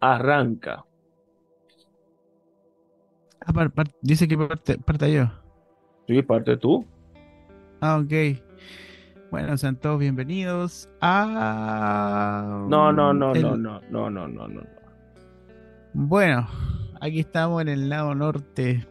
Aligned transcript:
arranca. 0.00 0.84
Ah, 3.46 3.52
par- 3.52 3.70
par- 3.70 3.90
dice 4.02 4.26
que 4.28 4.36
parte, 4.36 4.78
parta 4.78 5.08
yo. 5.08 5.26
Sí, 6.06 6.22
parte 6.22 6.56
tú. 6.56 6.84
Ah, 7.80 7.98
ok. 7.98 8.12
Bueno, 9.30 9.56
sean 9.56 9.76
todos 9.76 9.98
bienvenidos 10.00 10.88
a... 11.00 12.66
No, 12.68 12.92
no, 12.92 13.14
no, 13.14 13.32
el- 13.32 13.42
no, 13.42 13.56
no, 13.56 13.80
no, 13.90 14.10
no, 14.10 14.28
no, 14.28 14.48
no. 14.48 14.62
Bueno, 15.94 16.46
aquí 17.00 17.20
estamos 17.20 17.62
en 17.62 17.68
el 17.68 17.88
lado 17.88 18.14
norte 18.14 18.86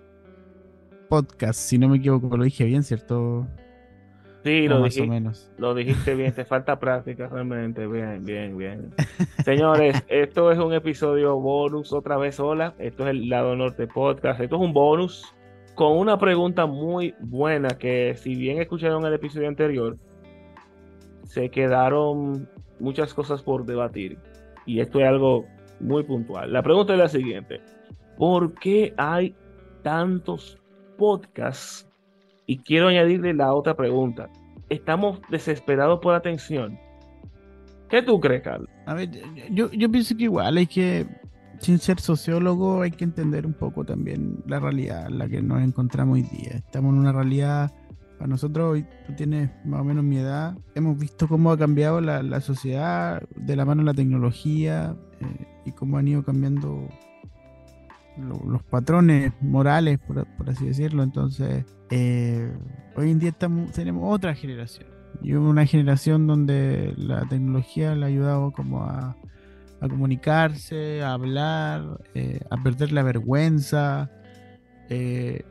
podcast, 1.09 1.59
si 1.59 1.77
no 1.77 1.89
me 1.89 1.97
equivoco, 1.97 2.35
lo 2.37 2.43
dije 2.43 2.65
bien, 2.65 2.83
¿cierto? 2.83 3.47
Sí, 4.50 4.68
O 4.68 4.70
lo, 4.70 4.79
más 4.79 4.97
o 5.00 5.04
dijiste, 5.04 5.07
menos. 5.07 5.52
lo 5.57 5.75
dijiste 5.75 6.15
bien, 6.15 6.34
te 6.34 6.43
falta 6.43 6.79
práctica 6.79 7.27
realmente. 7.27 7.86
Bien, 7.86 8.25
bien, 8.25 8.57
bien. 8.57 8.95
Señores, 9.45 10.04
esto 10.07 10.51
es 10.51 10.57
un 10.57 10.73
episodio 10.73 11.39
bonus, 11.39 11.93
otra 11.93 12.18
vez 12.18 12.39
hola. 12.39 12.73
Esto 12.79 13.04
es 13.04 13.11
el 13.11 13.29
Lado 13.29 13.56
Norte 13.56 13.86
Podcast. 13.86 14.39
Esto 14.39 14.56
es 14.56 14.61
un 14.64 14.73
bonus 14.73 15.36
con 15.75 15.97
una 15.97 16.18
pregunta 16.18 16.65
muy 16.65 17.14
buena 17.20 17.70
que 17.78 18.15
si 18.15 18.36
bien 18.36 18.59
escucharon 18.59 19.06
el 19.06 19.14
episodio 19.14 19.47
anterior, 19.47 19.97
se 21.25 21.50
quedaron 21.51 22.50
muchas 22.79 23.14
cosas 23.14 23.43
por 23.43 23.65
debatir. 23.68 24.18
Y 24.65 24.79
esto 24.79 25.00
es 25.00 25.06
algo 25.06 25.45
muy 25.79 26.04
puntual. 26.04 26.51
La 26.51 26.64
pregunta 26.64 26.93
es 26.93 27.00
la 27.00 27.07
siguiente. 27.07 27.61
¿Por 28.18 28.56
qué 28.56 28.95
hay 28.97 29.36
tantos 29.84 30.57
podcasts? 30.97 31.87
Y 32.47 32.58
quiero 32.58 32.88
añadirle 32.88 33.36
la 33.36 33.53
otra 33.53 33.75
pregunta. 33.75 34.28
¿Estamos 34.69 35.19
desesperados 35.30 36.00
por 36.00 36.14
atención? 36.14 36.78
¿Qué 37.89 38.03
tú 38.03 38.19
crees, 38.19 38.44
Carlos? 38.44 38.69
A 38.86 38.94
ver, 38.94 39.09
yo, 39.52 39.72
yo 39.72 39.92
pienso 39.92 40.16
que 40.16 40.23
igual 40.23 40.58
hay 40.58 40.67
que, 40.67 41.08
sin 41.59 41.80
ser 41.80 42.00
sociólogo, 42.00 42.84
hay 42.84 42.92
que 42.92 43.03
entender 43.03 43.45
un 43.45 43.53
poco 43.53 43.84
también 43.84 44.44
la 44.45 44.59
realidad 44.59 45.08
en 45.08 45.17
la 45.17 45.28
que 45.28 45.42
nos 45.42 45.62
encontramos 45.62 46.16
hoy 46.16 46.22
día. 46.23 46.52
Estamos 46.58 46.94
en 46.94 47.00
una 47.00 47.12
realidad, 47.12 47.72
para 48.20 48.28
nosotros, 48.28 48.73
hoy 48.73 48.86
tú 49.08 49.14
tienes 49.16 49.50
más 49.66 49.81
o 49.81 49.84
menos 49.84 50.03
mi 50.03 50.17
edad, 50.17 50.56
hemos 50.75 51.00
visto 51.00 51.28
cómo 51.28 51.52
ha 51.52 51.58
cambiado 51.58 52.00
la, 52.00 52.22
la 52.22 52.42
sociedad 52.42 53.23
de 53.36 53.56
la 53.56 53.66
mano 53.66 53.81
de 53.81 53.86
la 53.86 53.94
tecnología 53.95 54.95
eh, 55.20 55.47
y 55.66 55.72
cómo 55.72 55.97
han 55.97 56.08
ido 56.08 56.23
cambiando 56.23 56.88
lo- 58.20 58.44
los 58.45 58.64
patrones 58.64 59.34
morales, 59.42 60.00
por, 60.00 60.25
así 60.48 60.66
decirlo. 60.67 61.03
Entonces, 61.03 61.66
eh, 61.89 62.52
hoy 62.95 63.12
en 63.12 63.20
día 63.20 63.31
tenemos 63.31 64.14
otra 64.16 64.36
generación. 64.36 64.88
Y 65.22 65.34
una 65.34 65.66
generación 65.66 66.28
donde 66.28 66.94
la 66.97 67.25
tecnología 67.28 67.95
le 67.95 68.06
ha 68.06 68.08
ayudado 68.08 68.52
como 68.52 68.84
a, 68.84 69.16
comunicarse, 69.81 71.02
a 71.02 71.14
hablar, 71.14 72.00
eh, 72.14 72.42
a 72.50 72.58
perder 72.64 72.92
la 72.92 73.03
vergüenza. 73.03 74.09
eh, 74.90 75.44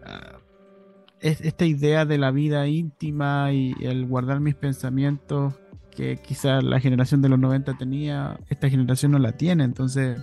esta 1.20 1.64
idea 1.64 2.04
de 2.04 2.16
la 2.18 2.30
vida 2.30 2.66
íntima 2.68 3.52
y 3.52 3.74
el 3.80 4.06
guardar 4.06 4.38
mis 4.40 4.54
pensamientos 4.54 5.54
que 5.90 6.16
quizás 6.16 6.62
la 6.62 6.78
generación 6.78 7.22
de 7.22 7.28
los 7.28 7.40
90 7.40 7.76
tenía, 7.76 8.38
esta 8.48 8.70
generación 8.70 9.12
no 9.12 9.18
la 9.18 9.32
tiene. 9.32 9.64
Entonces, 9.64 10.16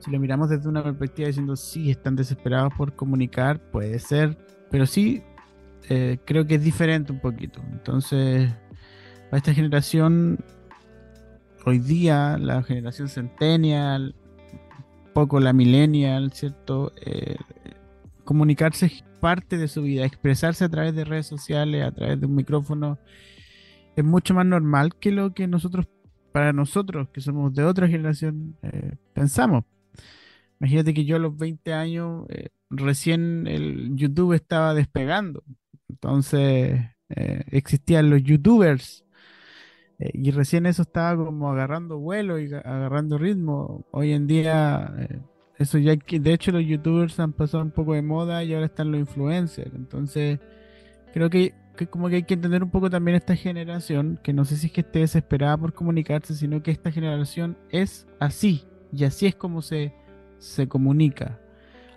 si 0.00 0.10
lo 0.10 0.18
miramos 0.18 0.48
desde 0.48 0.68
una 0.68 0.82
perspectiva 0.82 1.28
diciendo 1.28 1.56
sí, 1.56 1.90
están 1.90 2.16
desesperados 2.16 2.72
por 2.76 2.94
comunicar, 2.94 3.60
puede 3.70 3.98
ser, 3.98 4.36
pero 4.70 4.86
sí 4.86 5.22
eh, 5.88 6.18
creo 6.24 6.46
que 6.46 6.56
es 6.56 6.64
diferente 6.64 7.12
un 7.12 7.20
poquito. 7.20 7.60
Entonces, 7.72 8.50
a 9.30 9.36
esta 9.36 9.54
generación, 9.54 10.38
hoy 11.64 11.78
día, 11.78 12.38
la 12.38 12.62
generación 12.62 13.08
centennial, 13.08 14.14
poco 15.12 15.40
la 15.40 15.52
millennial, 15.52 16.32
¿cierto? 16.32 16.92
Eh, 17.04 17.36
comunicarse 18.24 18.86
es 18.86 19.04
parte 19.20 19.58
de 19.58 19.68
su 19.68 19.82
vida, 19.82 20.04
expresarse 20.04 20.64
a 20.64 20.68
través 20.68 20.94
de 20.94 21.04
redes 21.04 21.26
sociales, 21.26 21.84
a 21.84 21.92
través 21.92 22.20
de 22.20 22.26
un 22.26 22.34
micrófono, 22.34 22.98
es 23.96 24.04
mucho 24.04 24.34
más 24.34 24.46
normal 24.46 24.94
que 24.94 25.10
lo 25.10 25.34
que 25.34 25.46
nosotros, 25.46 25.86
para 26.32 26.52
nosotros, 26.52 27.08
que 27.12 27.20
somos 27.20 27.54
de 27.54 27.64
otra 27.64 27.88
generación, 27.88 28.56
eh, 28.62 28.96
pensamos. 29.12 29.64
Imagínate 30.60 30.94
que 30.94 31.04
yo 31.04 31.16
a 31.16 31.18
los 31.18 31.36
20 31.36 31.72
años, 31.72 32.26
eh, 32.30 32.48
recién 32.70 33.46
el 33.46 33.96
YouTube 33.96 34.34
estaba 34.34 34.74
despegando. 34.74 35.42
Entonces, 35.88 36.80
eh, 37.10 37.44
existían 37.50 38.10
los 38.10 38.22
YouTubers. 38.22 39.04
eh, 39.98 40.10
y 40.14 40.30
recién 40.30 40.66
eso 40.66 40.82
estaba 40.82 41.16
como 41.24 41.50
agarrando 41.50 41.98
vuelo 41.98 42.38
y 42.38 42.48
ga- 42.48 42.62
agarrando 42.64 43.18
ritmo. 43.18 43.86
Hoy 43.92 44.12
en 44.12 44.26
día, 44.26 44.92
eso 45.58 45.78
ya 45.78 45.94
de 45.96 46.32
hecho, 46.32 46.52
los 46.52 46.64
YouTubers 46.64 47.20
han 47.20 47.32
pasado 47.32 47.62
un 47.64 47.70
poco 47.72 47.94
de 47.94 48.02
moda 48.02 48.42
y 48.44 48.54
ahora 48.54 48.66
están 48.66 48.90
los 48.92 49.00
influencers. 49.00 49.74
Entonces, 49.74 50.40
creo 51.12 51.30
que, 51.30 51.54
que 51.76 51.86
como 51.88 52.08
que 52.08 52.16
hay 52.16 52.22
que 52.24 52.34
entender 52.34 52.62
un 52.64 52.70
poco 52.70 52.90
también 52.90 53.16
esta 53.16 53.36
generación, 53.36 54.20
que 54.22 54.32
no 54.32 54.44
sé 54.44 54.56
si 54.56 54.68
es 54.68 54.72
que 54.72 54.82
esté 54.82 55.00
desesperada 55.00 55.56
por 55.58 55.74
comunicarse, 55.74 56.34
sino 56.34 56.62
que 56.62 56.70
esta 56.72 56.92
generación 56.92 57.58
es 57.70 58.06
así. 58.20 58.64
Y 58.92 59.04
así 59.04 59.26
es 59.26 59.34
como 59.34 59.62
se, 59.62 59.92
se 60.38 60.68
comunica. 60.68 61.38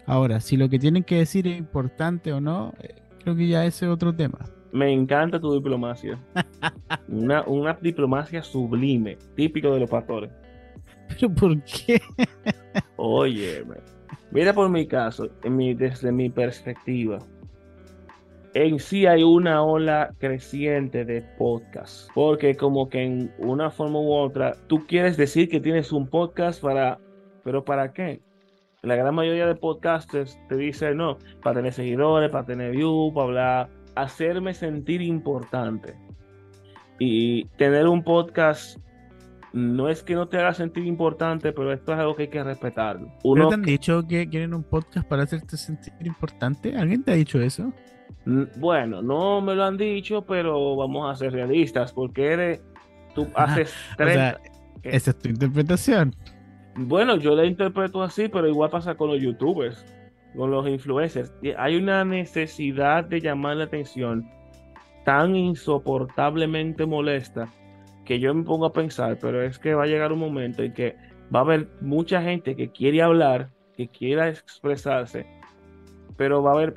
Ahora, 0.06 0.40
si 0.40 0.58
lo 0.58 0.70
que 0.70 0.80
tienen 0.80 1.04
que 1.04 1.18
decir 1.18 1.48
es 1.48 1.58
importante 1.58 2.34
o 2.34 2.42
no, 2.42 2.74
eh, 2.81 2.94
creo 3.24 3.36
que 3.36 3.48
ya 3.48 3.66
ese 3.66 3.86
es 3.86 3.92
otro 3.92 4.14
tema. 4.14 4.40
Me 4.72 4.92
encanta 4.92 5.40
tu 5.40 5.53
diplomacia. 5.53 6.20
Una, 7.08 7.44
una 7.44 7.74
diplomacia 7.82 8.42
sublime, 8.44 9.18
típico 9.36 9.72
de 9.74 9.80
los 9.82 9.90
pastores. 9.90 10.32
Pero 11.09 11.34
¿por 11.34 11.62
qué? 11.64 12.02
Oye, 12.96 13.64
mira 14.32 14.53
por 14.53 14.70
mi 14.70 14.88
caso, 14.88 15.30
en 15.44 15.56
mi- 15.56 15.74
desde 15.76 16.12
mi 16.12 16.30
perspectiva, 16.30 17.20
en 18.53 18.80
sí 18.80 19.06
hay 19.06 19.24
una 19.24 19.64
ola 19.64 20.14
creciente 20.19 21.06
de 21.06 21.22
podcasts, 21.22 22.08
porque 22.14 22.56
como 22.56 22.90
que 22.90 23.03
en 23.03 23.34
una 23.40 23.72
forma 23.72 24.00
u 24.00 24.14
otra, 24.14 24.53
tú 24.68 24.86
quieres 24.86 25.18
decir 25.18 25.50
que 25.50 25.59
tienes 25.59 25.91
un 25.91 26.08
podcast 26.08 26.62
para, 26.62 27.00
pero 27.44 27.66
¿para 27.66 27.94
qué? 27.94 28.22
La 28.84 28.96
gran 28.96 29.16
mayoría 29.16 29.47
de 29.47 29.56
podcasters 29.56 30.38
te 30.50 30.58
dicen, 30.58 30.97
no, 30.97 31.18
para 31.41 31.56
tener 31.56 31.74
seguidores, 31.74 32.30
para 32.30 32.46
tener 32.46 32.72
views, 32.72 33.14
para 33.14 33.25
hablar, 33.25 33.69
hacerme 33.96 34.53
sentir 34.53 35.02
importante. 35.02 35.96
Y 37.00 37.46
tener 37.58 37.88
un 37.88 38.03
podcast 38.03 38.78
no 39.53 39.88
es 39.88 40.03
que 40.03 40.16
no 40.16 40.28
te 40.28 40.38
haga 40.38 40.53
sentir 40.53 40.85
importante, 40.85 41.53
pero 41.53 41.72
esto 41.72 41.94
es 41.94 42.00
algo 42.00 42.16
que 42.16 42.24
hay 42.24 42.30
que 42.30 42.44
respetar. 42.44 42.97
¿Pero 42.97 43.12
Uno, 43.24 43.47
te 43.47 43.56
han 43.56 43.62
dicho 43.62 44.06
que 44.08 44.28
quieren 44.28 44.53
un 44.53 44.64
podcast 44.64 45.08
para 45.08 45.24
hacerte 45.24 45.58
sentir 45.58 45.94
importante? 46.02 46.75
¿Alguien 46.75 47.03
te 47.03 47.12
ha 47.12 47.16
dicho 47.16 47.40
eso? 47.40 47.72
Mm, 48.25 48.44
bueno, 48.57 49.01
no 49.01 49.41
me 49.41 49.56
lo 49.56 49.63
han 49.66 49.78
dicho, 49.78 50.23
pero 50.25 50.75
vamos 50.75 51.11
a 51.11 51.16
ser 51.16 51.34
realistas, 51.34 51.94
porque 51.94 52.28
eres, 52.34 52.63
tú 53.16 53.28
haces 53.35 53.75
O 53.94 53.95
30. 53.97 54.13
sea, 54.13 54.41
esa 54.84 55.11
es 55.11 55.19
tu 55.19 55.29
interpretación. 55.29 56.16
Bueno, 56.75 57.17
yo 57.17 57.35
la 57.35 57.45
interpreto 57.45 58.01
así, 58.03 58.29
pero 58.29 58.47
igual 58.47 58.69
pasa 58.69 58.95
con 58.95 59.09
los 59.09 59.22
youtubers, 59.22 59.85
con 60.35 60.51
los 60.51 60.67
influencers. 60.67 61.34
Hay 61.57 61.75
una 61.75 62.03
necesidad 62.03 63.06
de 63.06 63.22
llamar 63.22 63.57
la 63.57 63.66
atención 63.66 64.28
tan 65.05 65.35
insoportablemente 65.35 66.85
molesta 66.85 67.53
que 68.05 68.19
yo 68.19 68.34
me 68.34 68.44
pongo 68.44 68.66
a 68.66 68.73
pensar, 68.73 69.17
pero 69.22 69.41
es 69.44 69.59
que 69.59 69.75
va 69.75 69.84
a 69.84 69.88
llegar 69.88 70.11
un 70.11 70.19
momento 70.19 70.63
en 70.63 70.73
que 70.73 70.95
va 71.34 71.40
a 71.40 71.44
haber 71.44 71.69
mucha 71.81 72.22
gente 72.22 72.55
que 72.55 72.72
quiere 72.72 73.01
hablar, 73.01 73.51
que 73.75 73.88
quiera 73.90 74.29
expresarse, 74.29 75.28
pero 76.17 76.41
va 76.44 76.51
a 76.51 76.53
haber 76.55 76.73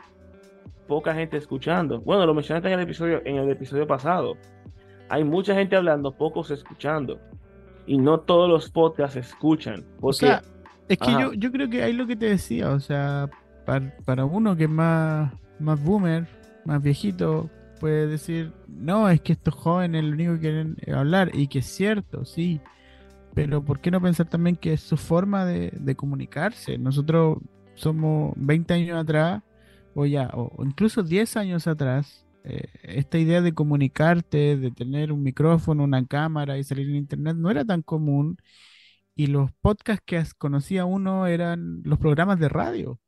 poca 0.86 1.14
gente 1.14 1.36
escuchando. 1.36 2.00
Bueno, 2.00 2.26
lo 2.26 2.34
mencionaste 2.34 2.68
en 2.68 2.74
el 2.74 2.80
episodio, 2.80 3.22
en 3.24 3.36
el 3.36 3.50
episodio 3.50 3.86
pasado. 3.86 4.36
Hay 5.08 5.24
mucha 5.24 5.54
gente 5.54 5.76
hablando, 5.76 6.12
pocos 6.12 6.50
escuchando. 6.50 7.18
Y 7.86 7.98
no 7.98 8.20
todos 8.20 8.48
los 8.48 8.70
podcasts 8.70 9.16
escuchan. 9.16 9.84
Porque 10.00 10.08
O 10.08 10.12
sea, 10.12 10.42
es 10.88 10.98
que 10.98 11.12
yo, 11.12 11.32
yo 11.32 11.52
creo 11.52 11.68
que 11.68 11.82
hay 11.82 11.92
lo 11.92 12.06
que 12.06 12.16
te 12.16 12.26
decía, 12.26 12.70
o 12.70 12.80
sea, 12.80 13.28
para, 13.64 13.96
para 14.04 14.24
uno 14.24 14.56
que 14.56 14.64
es 14.64 14.70
más, 14.70 15.32
más 15.58 15.82
boomer, 15.82 16.26
más 16.64 16.82
viejito, 16.82 17.50
puede 17.80 18.06
decir, 18.06 18.52
no, 18.68 19.08
es 19.08 19.20
que 19.20 19.32
estos 19.32 19.54
jóvenes 19.54 20.04
lo 20.04 20.12
único 20.12 20.34
que 20.34 20.40
quieren 20.40 20.76
es 20.80 20.94
hablar, 20.94 21.30
y 21.34 21.48
que 21.48 21.60
es 21.60 21.66
cierto, 21.66 22.24
sí, 22.24 22.60
pero 23.34 23.62
¿por 23.62 23.80
qué 23.80 23.90
no 23.90 24.00
pensar 24.00 24.28
también 24.28 24.56
que 24.56 24.72
es 24.74 24.80
su 24.80 24.96
forma 24.96 25.44
de, 25.44 25.72
de 25.76 25.94
comunicarse? 25.94 26.78
Nosotros 26.78 27.38
somos 27.74 28.32
20 28.36 28.74
años 28.74 28.98
atrás, 28.98 29.42
o 29.96 30.06
ya, 30.06 30.30
o, 30.34 30.64
incluso 30.64 31.02
10 31.04 31.36
años 31.38 31.66
atrás, 31.68 32.26
eh, 32.44 32.64
esta 32.84 33.18
idea 33.18 33.42
de 33.42 33.54
comunicarte, 33.54 34.56
de 34.58 34.72
tener 34.72 35.12
un 35.12 35.22
micrófono, 35.24 35.84
una 35.84 36.06
cámara 36.06 36.58
y 36.58 36.64
salir 36.64 36.88
en 36.90 36.96
internet 36.96 37.36
no 37.36 37.50
era 37.50 37.64
tan 37.64 37.82
común 37.82 38.38
y 39.16 39.28
los 39.28 39.52
podcasts 39.62 40.04
que 40.06 40.22
conocía 40.38 40.84
uno 40.86 41.26
eran 41.28 41.82
los 41.84 41.98
programas 42.00 42.40
de 42.40 42.48
radio. 42.50 43.00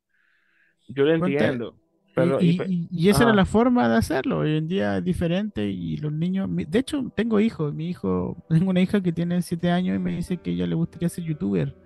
yo 0.88 1.04
lo 1.04 1.14
entiendo. 1.14 1.76
Y- 2.16 2.34
Pero, 2.34 2.42
y, 2.42 2.50
y 2.50 2.52
pe- 2.54 2.66
y- 2.66 2.88
y 2.90 3.08
esa 3.10 3.24
era 3.24 3.32
la 3.32 3.44
forma 3.46 3.88
de 3.88 3.96
hacerlo. 3.96 4.38
Hoy 4.40 4.56
en 4.56 4.66
día 4.68 4.98
es 4.98 5.04
diferente 5.04 5.68
y 5.70 5.96
los 5.98 6.12
niños, 6.12 6.48
de 6.52 6.78
hecho 6.78 7.12
tengo 7.14 7.38
hijos, 7.40 7.74
mi 7.74 7.88
hijo, 7.88 8.44
tengo 8.48 8.70
una 8.70 8.80
hija 8.80 9.00
que 9.02 9.12
tiene 9.12 9.40
siete 9.42 9.70
años 9.70 9.96
y 9.96 9.98
me 10.00 10.12
dice 10.16 10.38
que 10.38 10.50
ella 10.52 10.66
le 10.66 10.74
gustaría 10.74 11.08
ser 11.08 11.24
youtuber. 11.24 11.76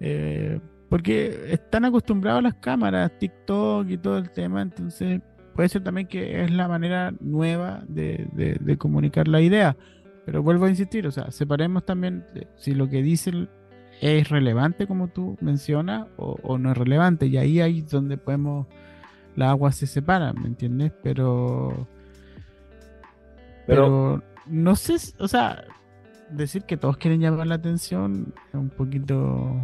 Eh, 0.00 0.60
porque 0.92 1.46
están 1.48 1.86
acostumbrados 1.86 2.40
a 2.40 2.42
las 2.42 2.54
cámaras, 2.56 3.18
TikTok 3.18 3.88
y 3.88 3.96
todo 3.96 4.18
el 4.18 4.28
tema, 4.28 4.60
entonces 4.60 5.22
puede 5.54 5.70
ser 5.70 5.82
también 5.82 6.06
que 6.06 6.44
es 6.44 6.50
la 6.50 6.68
manera 6.68 7.14
nueva 7.18 7.82
de, 7.88 8.28
de, 8.60 8.76
comunicar 8.76 9.26
la 9.26 9.40
idea. 9.40 9.74
Pero 10.26 10.42
vuelvo 10.42 10.66
a 10.66 10.68
insistir, 10.68 11.06
o 11.06 11.10
sea, 11.10 11.30
separemos 11.30 11.86
también 11.86 12.26
si 12.56 12.74
lo 12.74 12.90
que 12.90 13.02
dicen 13.02 13.48
es 14.02 14.28
relevante 14.28 14.86
como 14.86 15.08
tú 15.08 15.38
mencionas 15.40 16.08
o, 16.18 16.58
no 16.58 16.72
es 16.72 16.76
relevante. 16.76 17.24
Y 17.24 17.38
ahí 17.38 17.62
hay 17.62 17.80
donde 17.80 18.18
podemos, 18.18 18.66
las 19.34 19.48
aguas 19.48 19.76
se 19.76 19.86
separan, 19.86 20.42
¿me 20.42 20.48
entiendes? 20.48 20.92
Pero, 21.02 21.88
pero, 23.66 24.22
no 24.46 24.76
sé, 24.76 24.96
o 25.18 25.26
sea, 25.26 25.64
decir 26.28 26.64
que 26.64 26.76
todos 26.76 26.98
quieren 26.98 27.22
llamar 27.22 27.46
la 27.46 27.54
atención 27.54 28.34
es 28.48 28.54
un 28.54 28.68
poquito, 28.68 29.56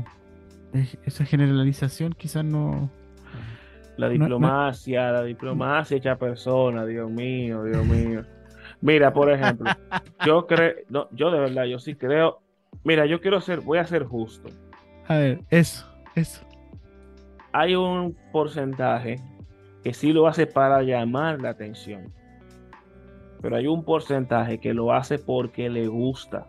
esa 0.72 1.24
generalización 1.24 2.12
quizás 2.12 2.44
no, 2.44 2.90
la 3.98 4.08
diplomacia, 4.08 5.10
la 5.10 5.24
diplomacia 5.24 5.96
hecha 5.96 6.16
persona, 6.16 6.86
Dios 6.86 7.10
mío, 7.10 7.64
Dios 7.64 7.84
mío. 7.84 8.24
Mira, 8.80 9.12
por 9.12 9.30
ejemplo, 9.30 9.70
yo 10.24 10.46
creo, 10.46 10.74
no, 10.88 11.08
yo 11.10 11.32
de 11.32 11.40
verdad, 11.40 11.64
yo 11.64 11.80
sí 11.80 11.96
creo, 11.96 12.40
mira, 12.84 13.06
yo 13.06 13.20
quiero 13.20 13.40
ser, 13.40 13.60
voy 13.60 13.78
a 13.78 13.84
ser 13.84 14.04
justo. 14.04 14.48
A 15.08 15.16
ver, 15.16 15.40
eso, 15.50 15.84
eso. 16.14 16.46
Hay 17.52 17.74
un 17.74 18.16
porcentaje 18.30 19.16
que 19.82 19.92
sí 19.92 20.12
lo 20.12 20.28
hace 20.28 20.46
para 20.46 20.82
llamar 20.82 21.40
la 21.40 21.50
atención, 21.50 22.12
pero 23.42 23.56
hay 23.56 23.66
un 23.66 23.84
porcentaje 23.84 24.58
que 24.58 24.74
lo 24.74 24.92
hace 24.92 25.18
porque 25.18 25.68
le 25.70 25.88
gusta, 25.88 26.46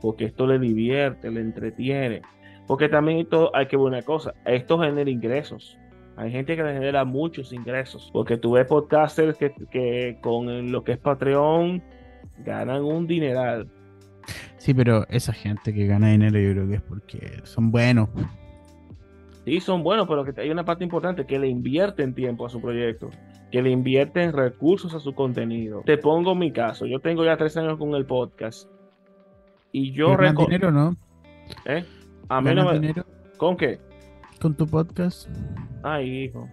porque 0.00 0.24
esto 0.24 0.48
le 0.48 0.58
divierte, 0.58 1.30
le 1.30 1.42
entretiene, 1.42 2.22
porque 2.66 2.88
también 2.88 3.18
esto, 3.18 3.54
hay 3.54 3.66
que 3.66 3.76
ver 3.76 3.86
una 3.86 4.02
cosa, 4.02 4.34
esto 4.44 4.78
genera 4.78 5.10
ingresos. 5.10 5.78
Hay 6.16 6.30
gente 6.30 6.56
que 6.56 6.62
le 6.62 6.74
genera 6.74 7.04
muchos 7.04 7.52
ingresos, 7.52 8.10
porque 8.12 8.36
tú 8.36 8.52
ves 8.52 8.66
podcasters 8.66 9.36
que, 9.38 10.18
con 10.20 10.70
lo 10.70 10.84
que 10.84 10.92
es 10.92 10.98
Patreon 10.98 11.82
ganan 12.44 12.84
un 12.84 13.06
dineral. 13.06 13.68
Sí, 14.58 14.74
pero 14.74 15.06
esa 15.08 15.32
gente 15.32 15.72
que 15.72 15.86
gana 15.86 16.10
dinero 16.10 16.38
yo 16.38 16.52
creo 16.52 16.68
que 16.68 16.74
es 16.74 16.82
porque 16.82 17.40
son 17.44 17.70
buenos. 17.70 18.08
Sí, 19.44 19.60
son 19.60 19.82
buenos, 19.82 20.06
pero 20.06 20.24
que 20.24 20.40
hay 20.40 20.50
una 20.50 20.64
parte 20.64 20.84
importante 20.84 21.26
que 21.26 21.38
le 21.38 21.48
invierten 21.48 22.14
tiempo 22.14 22.46
a 22.46 22.48
su 22.48 22.60
proyecto, 22.60 23.10
que 23.50 23.60
le 23.60 23.70
invierten 23.70 24.32
recursos 24.32 24.94
a 24.94 25.00
su 25.00 25.14
contenido. 25.14 25.82
Te 25.84 25.98
pongo 25.98 26.34
mi 26.34 26.52
caso, 26.52 26.86
yo 26.86 27.00
tengo 27.00 27.24
ya 27.24 27.36
tres 27.36 27.56
años 27.56 27.78
con 27.78 27.94
el 27.94 28.06
podcast 28.06 28.68
y 29.72 29.92
yo 29.92 30.16
dinero, 30.46 30.70
¿no? 30.70 30.94
¿Eh? 31.64 31.84
A 32.32 32.40
menos 32.40 32.72
dinero? 32.72 33.04
¿Con 33.36 33.58
qué? 33.58 33.78
con 34.40 34.56
tu 34.56 34.66
podcast? 34.66 35.28
Ay, 35.82 36.24
hijo. 36.24 36.48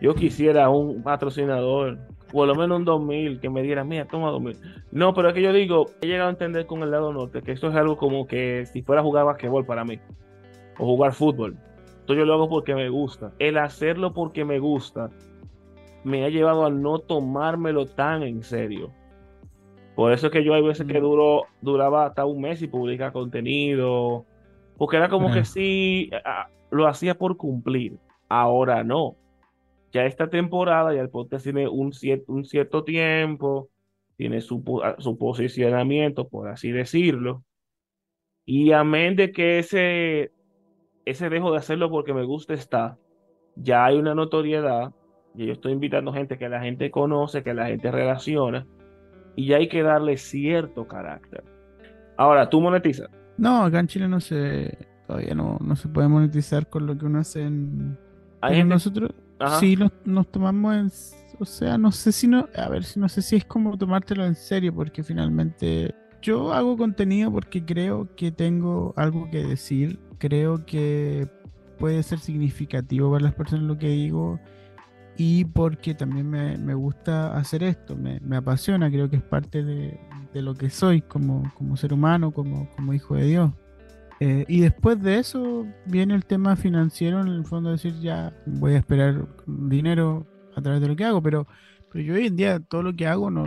Yo 0.00 0.12
quisiera 0.14 0.68
un 0.70 1.04
patrocinador, 1.04 1.98
por 2.32 2.48
lo 2.48 2.56
menos 2.56 2.80
un 2.80 2.84
2000, 2.84 3.38
que 3.38 3.48
me 3.48 3.62
diera, 3.62 3.84
mira, 3.84 4.06
toma 4.06 4.30
2000. 4.32 4.56
No, 4.90 5.14
pero 5.14 5.28
es 5.28 5.34
que 5.34 5.42
yo 5.42 5.52
digo, 5.52 5.86
he 6.00 6.08
llegado 6.08 6.30
a 6.30 6.32
entender 6.32 6.66
con 6.66 6.82
el 6.82 6.90
lado 6.90 7.12
norte 7.12 7.42
que 7.42 7.52
esto 7.52 7.68
es 7.68 7.76
algo 7.76 7.96
como 7.96 8.26
que 8.26 8.66
si 8.66 8.82
fuera 8.82 9.02
a 9.02 9.04
jugar 9.04 9.24
basquetbol 9.24 9.64
para 9.64 9.84
mí, 9.84 10.00
o 10.78 10.84
jugar 10.84 11.12
fútbol. 11.12 11.56
Entonces 12.00 12.16
yo 12.18 12.24
lo 12.24 12.34
hago 12.34 12.48
porque 12.48 12.74
me 12.74 12.88
gusta. 12.88 13.32
El 13.38 13.56
hacerlo 13.56 14.12
porque 14.12 14.44
me 14.44 14.58
gusta 14.58 15.10
me 16.02 16.24
ha 16.24 16.28
llevado 16.28 16.66
a 16.66 16.70
no 16.70 16.98
tomármelo 16.98 17.86
tan 17.86 18.24
en 18.24 18.42
serio. 18.42 18.90
Por 19.98 20.12
eso 20.12 20.28
es 20.28 20.32
que 20.32 20.44
yo 20.44 20.54
hay 20.54 20.62
veces 20.62 20.86
que 20.86 21.00
mm. 21.00 21.02
duro, 21.02 21.46
duraba 21.60 22.06
hasta 22.06 22.24
un 22.24 22.40
mes 22.40 22.62
y 22.62 22.68
publica 22.68 23.10
contenido, 23.10 24.24
porque 24.76 24.96
era 24.96 25.08
como 25.08 25.32
que 25.32 25.44
sí, 25.44 26.08
lo 26.70 26.86
hacía 26.86 27.18
por 27.18 27.36
cumplir. 27.36 27.98
Ahora 28.28 28.84
no. 28.84 29.16
Ya 29.90 30.04
esta 30.04 30.30
temporada, 30.30 30.94
ya 30.94 31.00
el 31.00 31.10
podcast 31.10 31.42
tiene 31.42 31.66
un, 31.66 31.90
un 32.28 32.44
cierto 32.44 32.84
tiempo, 32.84 33.70
tiene 34.16 34.40
su, 34.40 34.62
su 34.98 35.18
posicionamiento, 35.18 36.28
por 36.28 36.46
así 36.46 36.70
decirlo. 36.70 37.42
Y 38.44 38.70
amén 38.70 39.16
de 39.16 39.32
que 39.32 39.58
ese, 39.58 40.30
ese 41.06 41.28
dejo 41.28 41.50
de 41.50 41.58
hacerlo 41.58 41.90
porque 41.90 42.14
me 42.14 42.22
gusta 42.22 42.54
está, 42.54 42.98
ya 43.56 43.84
hay 43.84 43.96
una 43.96 44.14
notoriedad, 44.14 44.92
y 45.34 45.46
yo 45.46 45.54
estoy 45.54 45.72
invitando 45.72 46.12
gente 46.12 46.38
que 46.38 46.48
la 46.48 46.60
gente 46.60 46.92
conoce, 46.92 47.42
que 47.42 47.52
la 47.52 47.66
gente 47.66 47.90
relaciona, 47.90 48.64
y 49.38 49.52
hay 49.52 49.68
que 49.68 49.84
darle 49.84 50.16
cierto 50.16 50.88
carácter. 50.88 51.44
Ahora, 52.16 52.50
tú 52.50 52.60
monetizas. 52.60 53.08
No, 53.36 53.62
acá 53.62 53.78
en 53.78 53.86
Chile 53.86 54.08
no 54.08 54.18
se 54.20 54.76
todavía 55.06 55.32
no, 55.32 55.58
no 55.60 55.76
se 55.76 55.88
puede 55.88 56.08
monetizar 56.08 56.68
con 56.68 56.86
lo 56.86 56.98
que 56.98 57.06
uno 57.06 57.20
hace 57.20 57.42
en. 57.42 57.96
nosotros 58.66 59.12
sí 59.60 59.78
nos, 60.04 60.26
tomamos 60.32 60.74
en. 60.74 60.90
O 61.38 61.44
sea, 61.44 61.78
no 61.78 61.92
sé 61.92 62.10
si 62.10 62.26
no. 62.26 62.48
A 62.56 62.68
ver, 62.68 62.82
si 62.82 62.98
no 62.98 63.08
sé 63.08 63.22
si 63.22 63.36
es 63.36 63.44
como 63.44 63.78
tomártelo 63.78 64.26
en 64.26 64.34
serio, 64.34 64.74
porque 64.74 65.04
finalmente 65.04 65.94
yo 66.20 66.52
hago 66.52 66.76
contenido 66.76 67.30
porque 67.30 67.64
creo 67.64 68.08
que 68.16 68.32
tengo 68.32 68.92
algo 68.96 69.30
que 69.30 69.44
decir. 69.44 70.00
Creo 70.18 70.66
que 70.66 71.28
puede 71.78 72.02
ser 72.02 72.18
significativo 72.18 73.12
para 73.12 73.22
las 73.22 73.34
personas 73.34 73.66
lo 73.66 73.78
que 73.78 73.86
digo. 73.86 74.40
Y 75.18 75.44
porque 75.44 75.94
también 75.94 76.30
me, 76.30 76.74
gusta 76.74 77.36
hacer 77.36 77.64
esto, 77.64 77.96
me, 77.96 78.20
me 78.20 78.36
apasiona, 78.36 78.88
creo 78.88 79.10
que 79.10 79.16
es 79.16 79.22
parte 79.22 79.64
de, 79.64 79.98
de 80.32 80.42
lo 80.42 80.54
que 80.54 80.70
soy 80.70 81.00
como, 81.02 81.52
como 81.56 81.76
ser 81.76 81.92
humano, 81.92 82.30
como, 82.30 82.68
como 82.76 82.94
hijo 82.94 83.14
de 83.16 83.24
Dios. 83.24 83.50
Eh, 84.20 84.44
y 84.48 84.60
después 84.60 85.00
de 85.00 85.18
eso 85.18 85.66
viene 85.86 86.14
el 86.14 86.24
tema 86.24 86.56
financiero, 86.56 87.20
en 87.20 87.28
el 87.28 87.44
fondo 87.44 87.70
decir 87.70 87.94
ya 88.00 88.32
voy 88.46 88.74
a 88.74 88.78
esperar 88.78 89.26
dinero 89.46 90.26
a 90.56 90.62
través 90.62 90.80
de 90.80 90.88
lo 90.88 90.96
que 90.96 91.04
hago, 91.04 91.22
pero, 91.22 91.46
pero 91.92 92.04
yo 92.04 92.14
hoy 92.14 92.26
en 92.26 92.36
día 92.36 92.58
todo 92.58 92.82
lo 92.82 92.94
que 92.94 93.06
hago 93.06 93.30
no, 93.30 93.46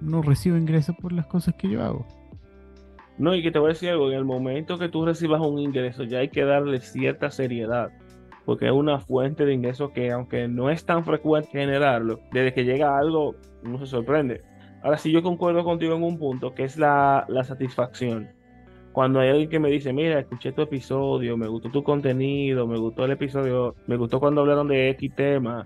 no, 0.00 0.22
recibo 0.22 0.58
ingresos 0.58 0.94
por 1.00 1.12
las 1.12 1.26
cosas 1.26 1.54
que 1.54 1.70
yo 1.70 1.82
hago. 1.82 2.06
No, 3.16 3.34
y 3.34 3.42
que 3.42 3.50
te 3.50 3.58
voy 3.58 3.70
a 3.70 3.72
decir 3.72 3.90
algo, 3.90 4.10
en 4.10 4.18
el 4.18 4.24
momento 4.24 4.78
que 4.78 4.88
tú 4.88 5.06
recibas 5.06 5.40
un 5.40 5.58
ingreso 5.58 6.04
ya 6.04 6.18
hay 6.18 6.28
que 6.28 6.44
darle 6.44 6.80
cierta 6.80 7.30
seriedad, 7.30 7.90
porque 8.44 8.66
es 8.66 8.72
una 8.72 8.98
fuente 9.00 9.44
de 9.44 9.54
ingresos 9.54 9.90
que 9.92 10.10
aunque 10.10 10.48
no 10.48 10.70
es 10.70 10.84
tan 10.84 11.04
frecuente 11.04 11.50
generarlo, 11.50 12.20
desde 12.32 12.52
que 12.52 12.64
llega 12.64 12.98
algo 12.98 13.34
uno 13.64 13.78
se 13.78 13.86
sorprende. 13.86 14.42
Ahora 14.82 14.98
sí, 14.98 15.12
yo 15.12 15.22
concuerdo 15.22 15.62
contigo 15.62 15.94
en 15.94 16.02
un 16.02 16.18
punto, 16.18 16.54
que 16.54 16.64
es 16.64 16.76
la, 16.76 17.26
satisfacción. 17.44 18.30
Cuando 18.92 19.20
hay 19.20 19.30
alguien 19.30 19.48
que 19.48 19.60
me 19.60 19.70
dice, 19.70 19.92
mira, 19.92 20.18
escuché 20.18 20.52
tu 20.52 20.62
episodio, 20.62 21.36
me 21.36 21.46
gustó 21.46 21.70
tu 21.70 21.82
contenido, 21.82 22.66
me 22.66 22.76
gustó 22.78 23.04
el 23.04 23.12
episodio, 23.12 23.76
me 23.86 23.96
gustó 23.96 24.18
cuando 24.20 24.40
hablaron 24.40 24.68
de 24.68 24.90
X 24.90 25.14
tema. 25.14 25.62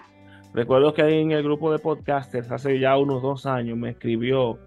Recuerdo 0.52 0.92
que 0.94 1.02
en 1.02 1.32
el 1.32 1.42
grupo 1.42 1.72
de 1.72 1.78
podcasters 1.78 2.50
hace 2.50 2.78
ya 2.78 2.96
unos 2.98 3.22
dos 3.22 3.46
años 3.46 3.76
me 3.76 3.90
escribió 3.90 4.58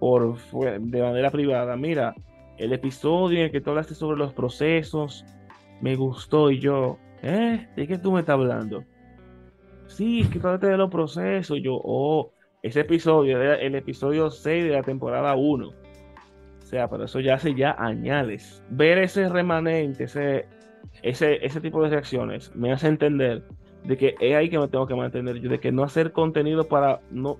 por 0.00 0.38
de 0.80 1.02
manera 1.02 1.30
privada, 1.30 1.76
mira, 1.76 2.14
el 2.58 2.72
episodio 2.72 3.38
en 3.38 3.44
el 3.44 3.50
que 3.52 3.60
tú 3.60 3.70
hablaste 3.70 3.94
sobre 3.94 4.18
los 4.18 4.32
procesos, 4.32 5.24
me 5.80 5.94
gustó 5.94 6.50
y 6.50 6.58
yo, 6.58 6.98
¿eh? 7.22 7.68
¿De 7.76 7.86
qué 7.86 7.98
tú 7.98 8.12
me 8.12 8.20
estás 8.20 8.34
hablando? 8.34 8.84
Sí, 9.86 10.20
es 10.20 10.28
que 10.28 10.38
hablaste 10.38 10.68
de 10.68 10.76
los 10.76 10.90
procesos, 10.90 11.58
yo, 11.62 11.80
oh, 11.82 12.32
ese 12.62 12.80
episodio 12.80 13.40
el 13.42 13.74
episodio 13.74 14.30
6 14.30 14.64
de 14.64 14.70
la 14.70 14.82
temporada 14.82 15.34
1. 15.34 15.68
O 15.68 15.72
sea, 16.62 16.88
pero 16.88 17.04
eso 17.04 17.18
ya 17.20 17.34
hace 17.34 17.54
ya 17.54 17.74
añales. 17.78 18.62
Ver 18.70 18.98
ese 18.98 19.28
remanente, 19.28 20.04
ese, 20.04 20.46
ese, 21.02 21.44
ese 21.44 21.60
tipo 21.60 21.82
de 21.82 21.90
reacciones, 21.90 22.54
me 22.54 22.72
hace 22.72 22.86
entender 22.86 23.42
de 23.84 23.96
que 23.96 24.14
es 24.20 24.36
ahí 24.36 24.50
que 24.50 24.58
me 24.58 24.68
tengo 24.68 24.86
que 24.86 24.94
mantener 24.94 25.40
yo, 25.40 25.48
de 25.48 25.58
que 25.58 25.72
no 25.72 25.82
hacer 25.82 26.12
contenido 26.12 26.68
para 26.68 27.00
no 27.10 27.38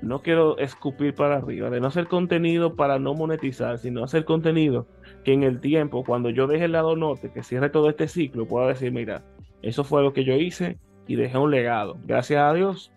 no 0.00 0.20
quiero 0.20 0.58
escupir 0.58 1.14
para 1.14 1.36
arriba, 1.36 1.70
de 1.70 1.80
no 1.80 1.86
hacer 1.86 2.08
contenido 2.08 2.74
para 2.74 2.98
no 2.98 3.14
monetizar, 3.14 3.78
sino 3.78 4.02
hacer 4.02 4.24
contenido 4.24 4.88
en 5.24 5.44
el 5.44 5.60
tiempo, 5.60 6.04
cuando 6.04 6.30
yo 6.30 6.46
deje 6.46 6.64
el 6.64 6.72
lado 6.72 6.96
norte, 6.96 7.30
que 7.30 7.42
cierre 7.42 7.70
todo 7.70 7.88
este 7.88 8.08
ciclo, 8.08 8.46
pueda 8.46 8.68
decir, 8.68 8.92
mira, 8.92 9.22
eso 9.62 9.84
fue 9.84 10.02
lo 10.02 10.12
que 10.12 10.24
yo 10.24 10.34
hice 10.34 10.78
y 11.06 11.16
dejé 11.16 11.38
un 11.38 11.50
legado. 11.50 11.96
Gracias 12.04 12.40
a 12.42 12.52
Dios, 12.54 12.92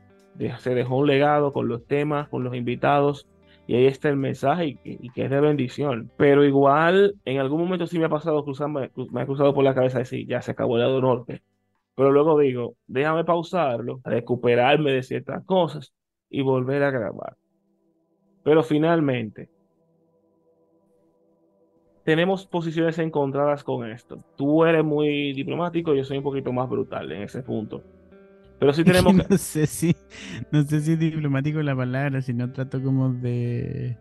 se 0.59 0.75
dejó 0.75 0.97
un 0.97 1.07
legado 1.07 1.53
con 1.53 1.67
los 1.67 1.85
temas, 1.85 2.27
con 2.29 2.43
los 2.43 2.55
invitados, 2.55 3.27
y 3.67 3.75
ahí 3.75 3.85
está 3.85 4.09
el 4.09 4.17
mensaje 4.17 4.79
y, 4.83 5.09
que 5.09 5.25
es 5.25 5.29
de 5.29 5.39
bendición. 5.39 6.11
Pero 6.17 6.43
igual, 6.43 7.15
en 7.25 7.39
algún 7.39 7.61
momento 7.61 7.87
sí 7.87 7.97
me 7.99 8.05
ha 8.05 8.09
pasado 8.09 8.43
cruzarme, 8.43 8.91
me 9.11 9.21
ha 9.21 9.25
cruzado 9.25 9.53
por 9.53 9.63
la 9.63 9.73
cabeza 9.73 9.99
decir, 9.99 10.27
ya 10.27 10.41
se 10.41 10.51
acabó 10.51 10.75
el 10.75 10.83
lado 10.83 11.01
norte. 11.01 11.41
Pero 11.95 12.11
luego 12.11 12.37
digo, 12.39 12.75
déjame 12.87 13.23
pausarlo, 13.23 14.01
recuperarme 14.03 14.91
de 14.91 15.03
ciertas 15.03 15.43
cosas 15.45 15.93
y 16.29 16.41
volver 16.41 16.83
a 16.83 16.91
grabar. 16.91 17.37
Pero 18.43 18.61
finalmente, 18.63 19.49
tenemos 22.05 22.45
posiciones 22.45 22.99
encontradas 22.99 23.63
con 23.63 23.89
esto. 23.89 24.23
Tú 24.37 24.63
eres 24.63 24.85
muy 24.85 25.33
diplomático, 25.33 25.95
yo 25.95 26.05
soy 26.05 26.19
un 26.19 26.23
poquito 26.23 26.53
más 26.53 26.69
brutal 26.69 27.11
en 27.11 27.23
ese 27.23 27.41
punto. 27.41 27.81
Pero 28.59 28.71
sí 28.73 28.83
tenemos 28.85 29.15
no 29.27 29.37
sé 29.37 29.65
si 29.65 29.95
no 30.51 30.61
sé 30.61 30.81
si 30.81 30.93
es 30.93 30.99
diplomático 30.99 31.61
la 31.63 31.75
palabra, 31.75 32.21
sino 32.21 32.53
trato 32.53 32.81
como 32.81 33.11
de 33.11 33.97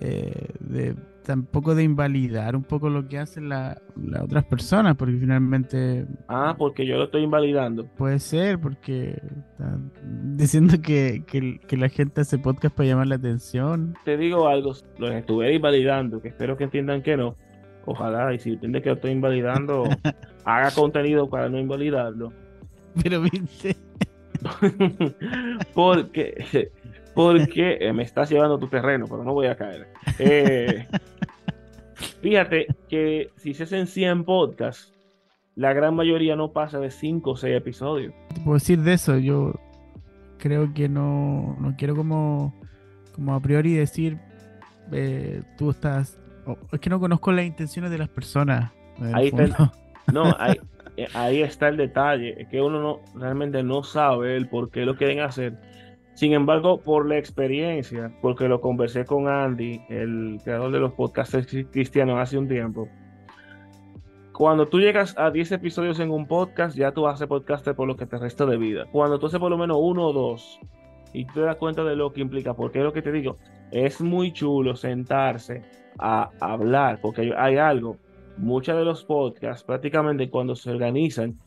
eh, 0.00 0.48
de 0.58 0.96
tampoco 1.22 1.74
de 1.74 1.82
invalidar 1.82 2.56
un 2.56 2.62
poco 2.62 2.88
lo 2.88 3.06
que 3.08 3.18
hacen 3.18 3.48
las 3.48 3.78
otras 4.22 4.44
personas, 4.44 4.96
porque 4.96 5.16
finalmente... 5.16 6.06
Ah, 6.28 6.54
porque 6.56 6.86
yo 6.86 6.96
lo 6.96 7.04
estoy 7.04 7.22
invalidando. 7.22 7.86
Puede 7.96 8.18
ser, 8.18 8.58
porque 8.58 9.20
están 9.50 9.92
diciendo 10.36 10.74
que, 10.82 11.24
que, 11.26 11.76
la 11.76 11.88
gente 11.88 12.22
hace 12.22 12.38
podcast 12.38 12.74
para 12.74 12.88
llamar 12.88 13.06
la 13.06 13.16
atención. 13.16 13.94
Te 14.04 14.16
digo 14.16 14.48
algo, 14.48 14.74
los 14.98 15.10
estuve 15.10 15.54
invalidando, 15.54 16.20
que 16.20 16.28
espero 16.28 16.56
que 16.56 16.64
entiendan 16.64 17.02
que 17.02 17.16
no. 17.16 17.36
Ojalá, 17.86 18.32
y 18.34 18.38
si 18.38 18.50
entiende 18.50 18.82
que 18.82 18.90
lo 18.90 18.94
estoy 18.96 19.12
invalidando, 19.12 19.84
haga 20.44 20.70
contenido 20.72 21.28
para 21.28 21.48
no 21.48 21.58
invalidarlo. 21.58 22.32
Pero 23.02 23.22
viste. 23.22 23.76
porque 25.74 26.70
porque 27.14 27.78
eh, 27.80 27.92
me 27.92 28.02
estás 28.02 28.30
llevando 28.30 28.58
tu 28.58 28.68
terreno, 28.68 29.06
pero 29.08 29.24
no 29.24 29.32
voy 29.32 29.46
a 29.46 29.56
caer. 29.56 29.88
Eh, 30.18 30.86
fíjate 32.20 32.66
que 32.88 33.30
si 33.36 33.54
se 33.54 33.64
hacen 33.64 33.86
100 33.86 34.24
podcasts, 34.24 34.92
la 35.56 35.72
gran 35.72 35.94
mayoría 35.94 36.36
no 36.36 36.52
pasa 36.52 36.78
de 36.78 36.90
5 36.90 37.30
o 37.30 37.36
6 37.36 37.56
episodios. 37.56 38.14
Puedo 38.44 38.54
decir 38.54 38.80
de 38.80 38.94
eso, 38.94 39.18
yo 39.18 39.54
creo 40.38 40.72
que 40.72 40.88
no, 40.88 41.56
no 41.60 41.74
quiero 41.76 41.94
como, 41.94 42.54
como 43.14 43.34
a 43.34 43.40
priori 43.40 43.74
decir, 43.74 44.18
eh, 44.92 45.42
tú 45.58 45.70
estás... 45.70 46.18
es 46.72 46.80
que 46.80 46.90
no 46.90 46.98
conozco 47.00 47.32
las 47.32 47.44
intenciones 47.44 47.90
de 47.90 47.98
las 47.98 48.08
personas. 48.08 48.72
Ahí 49.12 49.28
está, 49.28 49.72
no, 50.12 50.34
ahí, 50.38 50.56
ahí 51.14 51.42
está 51.42 51.68
el 51.68 51.76
detalle, 51.76 52.40
es 52.40 52.48
que 52.48 52.60
uno 52.60 52.80
no, 52.80 53.00
realmente 53.20 53.62
no 53.62 53.82
sabe 53.82 54.36
el 54.36 54.48
por 54.48 54.70
qué 54.70 54.84
lo 54.84 54.96
quieren 54.96 55.20
hacer 55.20 55.69
sin 56.20 56.34
embargo, 56.34 56.82
por 56.82 57.08
la 57.08 57.16
experiencia, 57.16 58.12
porque 58.20 58.46
lo 58.46 58.60
conversé 58.60 59.06
con 59.06 59.26
Andy, 59.26 59.80
el 59.88 60.38
creador 60.44 60.70
de 60.70 60.78
los 60.78 60.92
podcasts 60.92 61.34
cristianos 61.70 62.18
hace 62.18 62.36
un 62.36 62.46
tiempo, 62.46 62.90
cuando 64.34 64.68
tú 64.68 64.80
llegas 64.80 65.16
a 65.16 65.30
10 65.30 65.52
episodios 65.52 65.98
en 65.98 66.10
un 66.10 66.26
podcast, 66.26 66.76
ya 66.76 66.92
tú 66.92 67.06
haces 67.06 67.26
podcaster 67.26 67.74
por 67.74 67.88
lo 67.88 67.96
que 67.96 68.04
te 68.04 68.18
resta 68.18 68.44
de 68.44 68.58
vida. 68.58 68.84
Cuando 68.92 69.18
tú 69.18 69.28
haces 69.28 69.40
por 69.40 69.50
lo 69.50 69.56
menos 69.56 69.78
uno 69.80 70.08
o 70.08 70.12
dos, 70.12 70.60
y 71.14 71.24
te 71.24 71.40
das 71.40 71.56
cuenta 71.56 71.84
de 71.84 71.96
lo 71.96 72.12
que 72.12 72.20
implica, 72.20 72.52
porque 72.52 72.80
es 72.80 72.84
lo 72.84 72.92
que 72.92 73.00
te 73.00 73.12
digo, 73.12 73.38
es 73.70 74.02
muy 74.02 74.30
chulo 74.30 74.76
sentarse 74.76 75.62
a 75.98 76.28
hablar, 76.38 76.98
porque 77.00 77.32
hay 77.34 77.56
algo. 77.56 77.96
Muchos 78.36 78.76
de 78.76 78.84
los 78.84 79.04
podcasts, 79.04 79.64
prácticamente 79.64 80.28
cuando 80.28 80.54
se 80.54 80.70
organizan, 80.70 81.38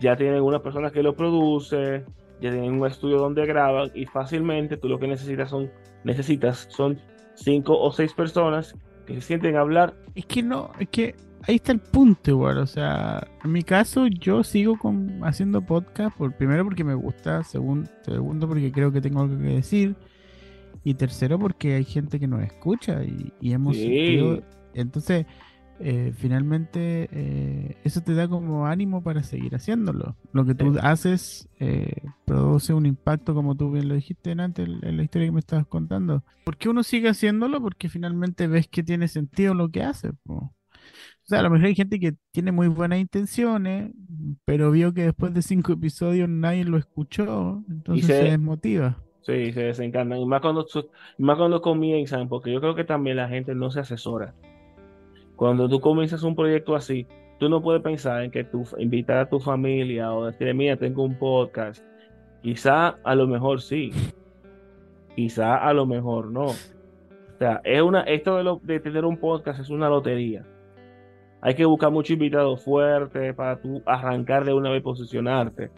ya 0.00 0.16
tienen 0.16 0.42
una 0.42 0.62
persona 0.62 0.90
que 0.90 1.02
lo 1.02 1.14
produce, 1.14 2.06
ya 2.40 2.50
tienen 2.50 2.80
un 2.80 2.86
estudio 2.86 3.18
donde 3.18 3.46
graban 3.46 3.90
y 3.94 4.06
fácilmente 4.06 4.76
tú 4.76 4.88
lo 4.88 4.98
que 4.98 5.06
necesitas 5.06 5.50
son, 5.50 5.70
necesitas 6.04 6.66
son 6.70 6.98
cinco 7.34 7.78
o 7.78 7.92
seis 7.92 8.12
personas 8.12 8.74
que 9.06 9.14
se 9.14 9.20
sienten 9.20 9.56
a 9.56 9.60
hablar. 9.60 9.94
Es 10.14 10.26
que 10.26 10.42
no, 10.42 10.70
es 10.78 10.88
que 10.88 11.14
ahí 11.46 11.56
está 11.56 11.72
el 11.72 11.80
punto 11.80 12.30
igual, 12.30 12.58
o 12.58 12.66
sea, 12.66 13.26
en 13.44 13.52
mi 13.52 13.62
caso 13.62 14.06
yo 14.06 14.44
sigo 14.44 14.78
con, 14.78 15.20
haciendo 15.24 15.60
podcast, 15.62 16.16
por, 16.16 16.36
primero 16.36 16.64
porque 16.64 16.84
me 16.84 16.94
gusta, 16.94 17.42
segundo 17.42 17.88
porque 18.46 18.70
creo 18.72 18.92
que 18.92 19.00
tengo 19.00 19.22
algo 19.22 19.38
que 19.38 19.54
decir, 19.54 19.96
y 20.84 20.94
tercero 20.94 21.38
porque 21.38 21.74
hay 21.74 21.84
gente 21.84 22.18
que 22.18 22.26
nos 22.26 22.42
escucha 22.42 23.02
y, 23.04 23.52
hemos 23.52 23.76
entonces 24.74 25.26
eh, 25.84 26.12
finalmente 26.16 27.08
eh, 27.10 27.76
eso 27.82 28.02
te 28.02 28.14
da 28.14 28.28
como 28.28 28.66
ánimo 28.66 29.02
para 29.02 29.22
seguir 29.22 29.54
haciéndolo. 29.56 30.16
Lo 30.32 30.44
que 30.44 30.54
tú 30.54 30.76
haces 30.80 31.48
eh, 31.58 32.02
produce 32.24 32.72
un 32.72 32.86
impacto, 32.86 33.34
como 33.34 33.56
tú 33.56 33.72
bien 33.72 33.88
lo 33.88 33.94
dijiste 33.94 34.30
antes 34.30 34.68
en 34.68 34.96
la 34.96 35.02
historia 35.02 35.26
que 35.26 35.32
me 35.32 35.40
estabas 35.40 35.66
contando. 35.66 36.22
¿Por 36.44 36.56
qué 36.56 36.68
uno 36.68 36.84
sigue 36.84 37.08
haciéndolo? 37.08 37.60
Porque 37.60 37.88
finalmente 37.88 38.46
ves 38.46 38.68
que 38.68 38.84
tiene 38.84 39.08
sentido 39.08 39.54
lo 39.54 39.70
que 39.70 39.82
hace. 39.82 40.10
O 40.28 40.52
sea, 41.24 41.40
a 41.40 41.42
lo 41.42 41.50
mejor 41.50 41.66
hay 41.66 41.74
gente 41.74 41.98
que 41.98 42.14
tiene 42.30 42.52
muy 42.52 42.68
buenas 42.68 43.00
intenciones, 43.00 43.90
pero 44.44 44.70
vio 44.70 44.94
que 44.94 45.02
después 45.02 45.34
de 45.34 45.42
cinco 45.42 45.72
episodios 45.72 46.28
nadie 46.28 46.64
lo 46.64 46.78
escuchó, 46.78 47.64
entonces 47.68 48.06
se, 48.06 48.24
desmotiva. 48.24 48.98
Sí, 49.22 49.52
se 49.52 49.62
desencantan. 49.64 50.18
Y 50.18 50.26
más 50.26 50.40
cuando, 50.40 50.64
más 51.18 51.36
cuando 51.36 51.60
comienzan, 51.60 52.28
porque 52.28 52.52
yo 52.52 52.60
creo 52.60 52.76
que 52.76 52.84
también 52.84 53.16
la 53.16 53.28
gente 53.28 53.54
no 53.54 53.70
se 53.70 53.80
asesora. 53.80 54.34
Cuando 55.36 55.68
tú 55.68 55.80
comienzas 55.80 56.22
un 56.22 56.36
proyecto 56.36 56.74
así, 56.74 57.06
tú 57.38 57.48
no 57.48 57.60
puedes 57.60 57.82
pensar 57.82 58.22
en 58.22 58.30
que 58.30 58.44
tú 58.44 58.64
invitar 58.78 59.18
a 59.18 59.28
tu 59.28 59.40
familia 59.40 60.12
o 60.14 60.26
decirle, 60.26 60.54
mira, 60.54 60.76
tengo 60.76 61.02
un 61.02 61.18
podcast. 61.18 61.84
Quizá 62.42 62.98
a 63.02 63.14
lo 63.14 63.26
mejor 63.26 63.60
sí. 63.60 63.90
Quizá 65.16 65.56
a 65.56 65.72
lo 65.72 65.86
mejor 65.86 66.30
no. 66.30 66.46
O 66.46 67.38
sea, 67.38 67.60
es 67.64 67.82
una, 67.82 68.02
esto 68.02 68.60
de, 68.60 68.80
tener 68.80 69.04
un 69.04 69.16
podcast 69.16 69.58
es 69.58 69.70
una 69.70 69.88
lotería. 69.88 70.44
Hay 71.40 71.54
que 71.54 71.64
buscar 71.64 71.90
muchos 71.90 72.12
invitados 72.12 72.62
fuertes 72.62 73.34
para 73.34 73.60
tú 73.60 73.82
arrancar 73.86 74.44
de 74.44 74.52
una 74.52 74.70
vez 74.70 74.82
posicionarte. 74.82 75.70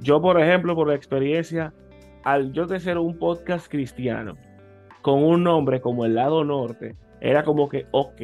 Yo, 0.00 0.20
por 0.20 0.40
ejemplo, 0.40 0.74
por 0.74 0.88
la 0.88 0.96
experiencia, 0.96 1.72
al 2.24 2.52
yo 2.52 2.66
de 2.66 2.80
ser 2.80 2.98
un 2.98 3.16
podcast 3.16 3.70
cristiano 3.70 4.36
con 5.02 5.22
un 5.22 5.44
nombre 5.44 5.80
como 5.80 6.04
el 6.04 6.16
lado 6.16 6.44
norte, 6.44 6.96
era 7.20 7.44
como 7.44 7.68
que, 7.68 7.86
ok, 7.92 8.20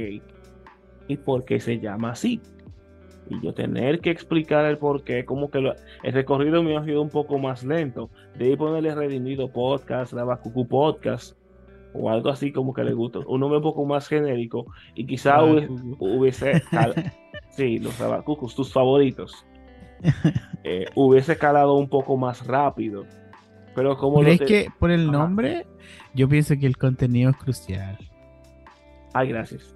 y 1.08 1.16
por 1.16 1.44
qué 1.44 1.60
se 1.60 1.78
llama 1.78 2.10
así. 2.10 2.40
Y 3.28 3.40
yo 3.40 3.52
tener 3.54 4.00
que 4.00 4.10
explicar 4.10 4.64
el 4.66 4.78
por 4.78 5.02
qué, 5.02 5.24
como 5.24 5.50
que 5.50 5.58
el 5.58 6.12
recorrido 6.12 6.62
me 6.62 6.76
ha 6.76 6.84
sido 6.84 7.02
un 7.02 7.10
poco 7.10 7.38
más 7.38 7.64
lento. 7.64 8.08
Debí 8.38 8.56
ponerle 8.56 8.94
Redimido 8.94 9.50
Podcast, 9.50 10.12
la 10.12 10.36
Cucu 10.36 10.68
Podcast, 10.68 11.36
o 11.92 12.10
algo 12.10 12.30
así 12.30 12.52
como 12.52 12.72
que 12.72 12.84
le 12.84 12.92
gusta. 12.92 13.20
Un 13.26 13.40
nombre 13.40 13.58
un 13.58 13.64
poco 13.64 13.84
más 13.84 14.06
genérico 14.08 14.66
y 14.94 15.06
quizá 15.06 15.42
hubiese, 15.42 16.62
sí, 17.50 17.78
los 17.78 17.98
Rabacucus, 17.98 18.54
tus 18.54 18.72
favoritos, 18.72 19.44
eh, 20.62 20.86
hubiese 20.94 21.36
calado 21.36 21.74
un 21.74 21.88
poco 21.88 22.16
más 22.16 22.46
rápido. 22.46 23.04
Pero 23.74 23.96
como 23.96 24.20
¿Crees 24.20 24.40
que 24.40 24.68
por 24.78 24.90
el 24.90 25.10
nombre? 25.10 25.66
Yo 26.14 26.28
pienso 26.28 26.54
que 26.58 26.66
el 26.66 26.78
contenido 26.78 27.30
es 27.30 27.36
crucial. 27.36 27.98
Ay, 29.12 29.28
gracias. 29.28 29.74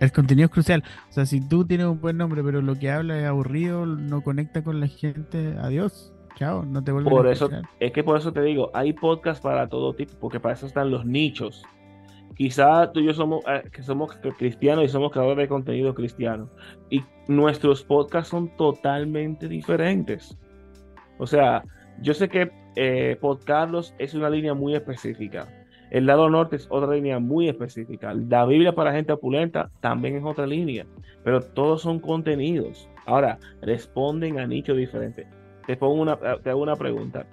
El 0.00 0.12
contenido 0.12 0.46
es 0.46 0.50
crucial. 0.50 0.82
O 1.10 1.12
sea, 1.12 1.26
si 1.26 1.46
tú 1.46 1.66
tienes 1.66 1.86
un 1.86 2.00
buen 2.00 2.16
nombre, 2.16 2.42
pero 2.42 2.62
lo 2.62 2.74
que 2.74 2.90
habla 2.90 3.18
es 3.20 3.26
aburrido, 3.26 3.84
no 3.84 4.22
conecta 4.22 4.64
con 4.64 4.80
la 4.80 4.88
gente, 4.88 5.54
adiós. 5.60 6.12
Chao, 6.36 6.64
no 6.64 6.82
te 6.82 6.90
vuelves 6.90 7.12
por 7.12 7.26
eso 7.26 7.50
Es 7.80 7.92
que 7.92 8.02
por 8.02 8.16
eso 8.16 8.32
te 8.32 8.40
digo, 8.40 8.70
hay 8.72 8.94
podcasts 8.94 9.42
para 9.42 9.68
todo 9.68 9.92
tipo, 9.92 10.14
porque 10.18 10.40
para 10.40 10.54
eso 10.54 10.66
están 10.66 10.90
los 10.90 11.04
nichos. 11.04 11.62
Quizá 12.34 12.90
tú 12.92 13.00
y 13.00 13.06
yo 13.06 13.12
somos, 13.12 13.44
eh, 13.46 13.68
que 13.70 13.82
somos 13.82 14.16
cristianos 14.38 14.86
y 14.86 14.88
somos 14.88 15.12
creadores 15.12 15.36
de 15.36 15.48
contenido 15.48 15.94
cristiano. 15.94 16.48
Y 16.88 17.02
nuestros 17.28 17.84
podcasts 17.84 18.30
son 18.30 18.48
totalmente 18.56 19.48
diferentes. 19.48 20.38
O 21.18 21.26
sea, 21.26 21.62
yo 22.00 22.14
sé 22.14 22.30
que 22.30 22.50
eh, 22.76 23.18
es 23.98 24.14
una 24.14 24.30
línea 24.30 24.54
muy 24.54 24.74
específica 24.74 25.46
el 25.90 26.06
lado 26.06 26.30
norte 26.30 26.56
es 26.56 26.66
otra 26.70 26.94
línea 26.94 27.18
muy 27.18 27.48
específica. 27.48 28.14
La 28.14 28.46
Biblia 28.46 28.74
para 28.74 28.92
gente 28.92 29.12
opulenta 29.12 29.70
también 29.80 30.16
es 30.16 30.24
otra 30.24 30.46
línea, 30.46 30.86
pero 31.24 31.40
todos 31.40 31.82
son 31.82 31.98
contenidos. 31.98 32.88
Ahora, 33.06 33.38
responden 33.60 34.38
a 34.38 34.46
nichos 34.46 34.76
diferentes. 34.76 35.26
Te, 35.66 35.76
pongo 35.76 35.94
una, 35.94 36.16
te 36.16 36.50
hago 36.50 36.62
una 36.62 36.76
pregunta. 36.76 37.26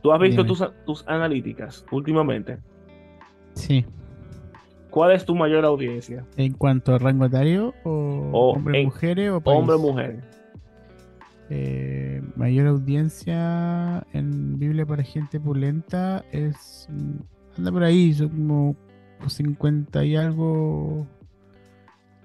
¿Tú 0.00 0.12
has 0.12 0.20
visto 0.20 0.44
tus, 0.44 0.62
tus, 0.86 1.06
analíticas 1.08 1.84
últimamente? 1.90 2.58
Sí. 3.54 3.84
¿Cuál 4.90 5.12
es 5.12 5.24
tu 5.24 5.34
mayor 5.34 5.64
audiencia? 5.64 6.24
¿En 6.36 6.52
cuanto 6.52 6.94
a 6.94 6.98
rango 6.98 7.24
etario 7.24 7.74
o, 7.82 8.30
hombres, 8.32 8.84
mujeres 8.84 9.30
o 9.30 9.42
Hombres, 9.44 9.80
mujeres. 9.80 10.24
Eh, 11.50 12.22
mayor 12.36 12.68
audiencia 12.68 14.06
en 14.12 14.58
Biblia 14.58 14.86
para 14.86 15.02
gente 15.02 15.38
opulenta 15.38 16.24
es 16.32 16.88
anda 17.56 17.72
por 17.72 17.82
ahí, 17.82 18.12
son 18.12 18.28
como 18.28 18.76
50 19.26 20.04
y 20.04 20.16
algo 20.16 21.06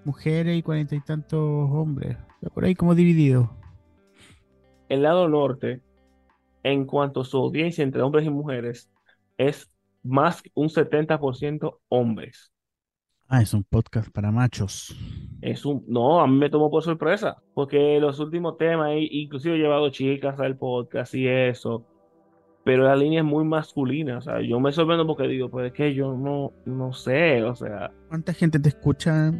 mujeres 0.05 0.57
y 0.57 0.63
cuarenta 0.63 0.95
y 0.95 1.01
tantos 1.01 1.39
hombres. 1.39 2.17
Por 2.53 2.65
ahí 2.65 2.75
como 2.75 2.95
dividido. 2.95 3.51
El 4.87 5.03
lado 5.03 5.27
norte, 5.27 5.81
en 6.63 6.85
cuanto 6.85 7.21
a 7.21 7.25
su 7.25 7.37
audiencia 7.37 7.83
entre 7.83 8.01
hombres 8.01 8.25
y 8.25 8.29
mujeres, 8.29 8.89
es 9.37 9.69
más 10.03 10.41
un 10.55 10.69
70% 10.69 11.79
hombres. 11.89 12.51
Ah, 13.27 13.41
es 13.43 13.53
un 13.53 13.63
podcast 13.63 14.09
para 14.11 14.31
machos. 14.31 14.95
Es 15.41 15.63
un, 15.63 15.85
no, 15.87 16.19
a 16.19 16.27
mí 16.27 16.35
me 16.35 16.49
tomó 16.49 16.71
por 16.71 16.83
sorpresa, 16.83 17.37
porque 17.53 17.99
los 17.99 18.19
últimos 18.19 18.57
temas, 18.57 18.89
inclusive 18.97 19.55
he 19.55 19.59
llevado 19.59 19.89
chicas 19.91 20.39
al 20.39 20.57
podcast 20.57 21.13
y 21.13 21.27
eso, 21.27 21.85
pero 22.63 22.83
la 22.83 22.95
línea 22.95 23.19
es 23.19 23.25
muy 23.25 23.45
masculina. 23.45 24.17
O 24.17 24.21
sea, 24.21 24.41
yo 24.41 24.59
me 24.59 24.71
sorprendo 24.71 25.07
porque 25.07 25.27
digo, 25.27 25.49
pues 25.49 25.67
es 25.67 25.73
que 25.73 25.93
yo 25.93 26.13
no, 26.13 26.53
no 26.65 26.93
sé, 26.93 27.43
o 27.43 27.55
sea. 27.55 27.91
¿Cuánta 28.07 28.33
gente 28.33 28.59
te 28.59 28.69
escucha 28.69 29.33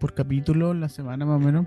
por 0.00 0.14
capítulo 0.14 0.74
la 0.74 0.88
semana 0.88 1.24
más 1.24 1.36
o 1.36 1.44
menos? 1.44 1.66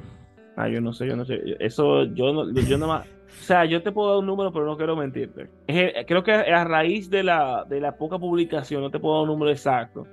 Ah, 0.56 0.68
yo 0.68 0.82
no 0.82 0.92
sé, 0.92 1.08
yo 1.08 1.16
no 1.16 1.24
sé. 1.24 1.40
Eso, 1.60 2.06
yo 2.06 2.34
no, 2.34 2.52
yo 2.52 2.78
nada 2.78 3.00
más. 3.00 3.08
O 3.08 3.44
sea, 3.44 3.66
yo 3.66 3.84
te 3.84 3.92
puedo 3.92 4.10
dar 4.10 4.18
un 4.20 4.26
número, 4.26 4.52
pero 4.52 4.66
no 4.66 4.76
quiero 4.76 4.96
mentirte. 4.96 5.50
creo 5.68 6.24
que 6.24 6.32
a 6.32 6.64
raíz 6.64 7.10
de 7.10 7.24
la, 7.24 7.66
de 7.70 7.80
la 7.80 7.96
poca 7.96 8.18
publicación, 8.18 8.82
no 8.82 8.90
te 8.90 9.00
puedo 9.00 9.16
dar 9.16 9.24
un 9.24 9.30
número 9.30 9.52
exacto. 9.52 10.08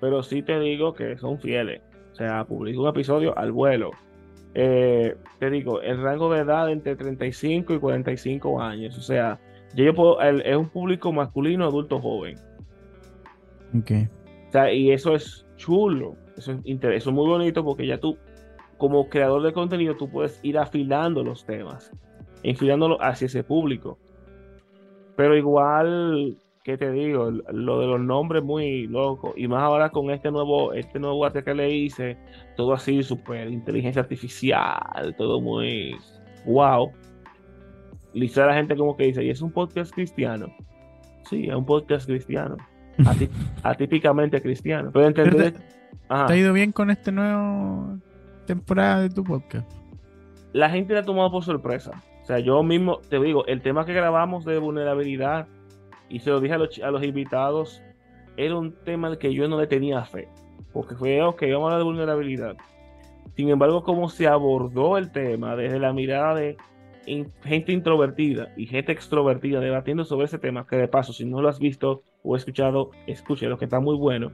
pero 0.00 0.22
sí 0.22 0.42
te 0.42 0.58
digo 0.60 0.92
que 0.92 1.16
son 1.16 1.38
fieles. 1.38 1.80
O 2.12 2.14
sea, 2.14 2.44
publico 2.44 2.82
un 2.82 2.88
episodio 2.88 3.36
al 3.38 3.52
vuelo. 3.52 3.92
Eh, 4.54 5.16
te 5.38 5.48
digo, 5.48 5.80
el 5.80 6.02
rango 6.02 6.32
de 6.32 6.40
edad 6.40 6.70
entre 6.70 6.96
35 6.96 7.74
y 7.74 7.78
45 7.78 8.60
años. 8.60 8.98
O 8.98 9.02
sea, 9.02 9.38
yo 9.74 9.94
puedo, 9.94 10.20
es 10.20 10.56
un 10.56 10.68
público 10.68 11.12
masculino, 11.12 11.64
adulto, 11.64 12.00
joven. 12.00 12.36
Ok. 13.76 13.90
O 14.48 14.52
sea, 14.52 14.72
y 14.72 14.90
eso 14.90 15.14
es 15.14 15.46
chulo. 15.56 16.16
Eso 16.36 16.52
es, 16.52 16.58
eso 16.64 17.10
es 17.10 17.14
muy 17.14 17.28
bonito 17.28 17.64
porque 17.64 17.86
ya 17.86 17.98
tú, 17.98 18.16
como 18.78 19.08
creador 19.08 19.42
de 19.42 19.52
contenido, 19.52 19.96
tú 19.96 20.08
puedes 20.10 20.40
ir 20.42 20.58
afilando 20.58 21.22
los 21.22 21.44
temas, 21.44 21.92
enfilándolo 22.42 23.00
hacia 23.02 23.26
ese 23.26 23.44
público. 23.44 23.98
Pero 25.16 25.36
igual, 25.36 26.36
¿qué 26.64 26.76
te 26.78 26.90
digo? 26.90 27.30
Lo 27.30 27.80
de 27.80 27.86
los 27.86 28.00
nombres 28.00 28.42
muy 28.42 28.86
loco. 28.86 29.34
Y 29.36 29.46
más 29.46 29.62
ahora 29.62 29.90
con 29.90 30.10
este 30.10 30.30
nuevo, 30.30 30.72
este 30.72 30.98
nuevo 30.98 31.24
arte 31.24 31.44
que 31.44 31.54
le 31.54 31.70
hice, 31.70 32.16
todo 32.56 32.72
así, 32.72 33.02
súper 33.02 33.50
inteligencia 33.50 34.02
artificial, 34.02 35.14
todo 35.16 35.40
muy 35.40 35.94
wow. 36.46 36.90
Lisa 38.12 38.46
la 38.46 38.54
gente 38.54 38.76
como 38.76 38.96
que 38.96 39.04
dice, 39.04 39.24
¿y 39.24 39.30
es 39.30 39.40
un 39.42 39.52
podcast 39.52 39.92
cristiano? 39.92 40.52
Sí, 41.28 41.46
es 41.48 41.54
un 41.54 41.64
podcast 41.64 42.06
cristiano. 42.06 42.56
atípicamente 43.62 44.40
cristiano. 44.42 44.90
Pero 44.92 45.06
entender. 45.06 45.52
¿Te, 45.52 45.62
ha 46.08 46.36
ido 46.36 46.52
bien 46.52 46.72
con 46.72 46.90
este 46.90 47.12
nuevo 47.12 47.98
temporada 48.46 49.02
de 49.02 49.10
tu 49.10 49.22
podcast? 49.24 49.70
La 50.52 50.68
gente 50.70 50.94
la 50.94 51.00
ha 51.00 51.04
tomado 51.04 51.30
por 51.30 51.44
sorpresa. 51.44 52.02
O 52.22 52.26
sea, 52.26 52.40
yo 52.40 52.62
mismo 52.62 52.98
te 53.08 53.20
digo, 53.20 53.46
el 53.46 53.62
tema 53.62 53.84
que 53.84 53.92
grabamos 53.92 54.44
de 54.44 54.58
vulnerabilidad, 54.58 55.46
y 56.08 56.18
se 56.18 56.30
lo 56.30 56.40
dije 56.40 56.54
a 56.54 56.58
los, 56.58 56.78
a 56.80 56.90
los 56.90 57.02
invitados, 57.04 57.80
era 58.36 58.56
un 58.56 58.72
tema 58.84 59.08
al 59.08 59.18
que 59.18 59.32
yo 59.32 59.48
no 59.48 59.60
le 59.60 59.66
tenía 59.66 60.04
fe. 60.04 60.28
Porque 60.72 60.94
fue, 60.94 61.22
ok, 61.22 61.42
vamos 61.42 61.62
a 61.62 61.64
hablar 61.66 61.78
de 61.78 61.84
vulnerabilidad. 61.84 62.56
Sin 63.36 63.48
embargo, 63.48 63.82
como 63.82 64.08
se 64.08 64.26
abordó 64.26 64.98
el 64.98 65.12
tema 65.12 65.56
desde 65.56 65.78
la 65.78 65.92
mirada 65.92 66.34
de 66.34 66.56
gente 67.44 67.72
introvertida 67.72 68.52
y 68.56 68.66
gente 68.66 68.92
extrovertida 68.92 69.60
debatiendo 69.60 70.04
sobre 70.04 70.26
ese 70.26 70.38
tema, 70.38 70.66
que 70.66 70.76
de 70.76 70.88
paso, 70.88 71.12
si 71.12 71.24
no 71.24 71.40
lo 71.40 71.48
has 71.48 71.58
visto 71.58 72.02
o 72.22 72.36
escuchado, 72.36 72.90
lo 73.06 73.58
que 73.58 73.64
está 73.64 73.80
muy 73.80 73.96
bueno. 73.96 74.32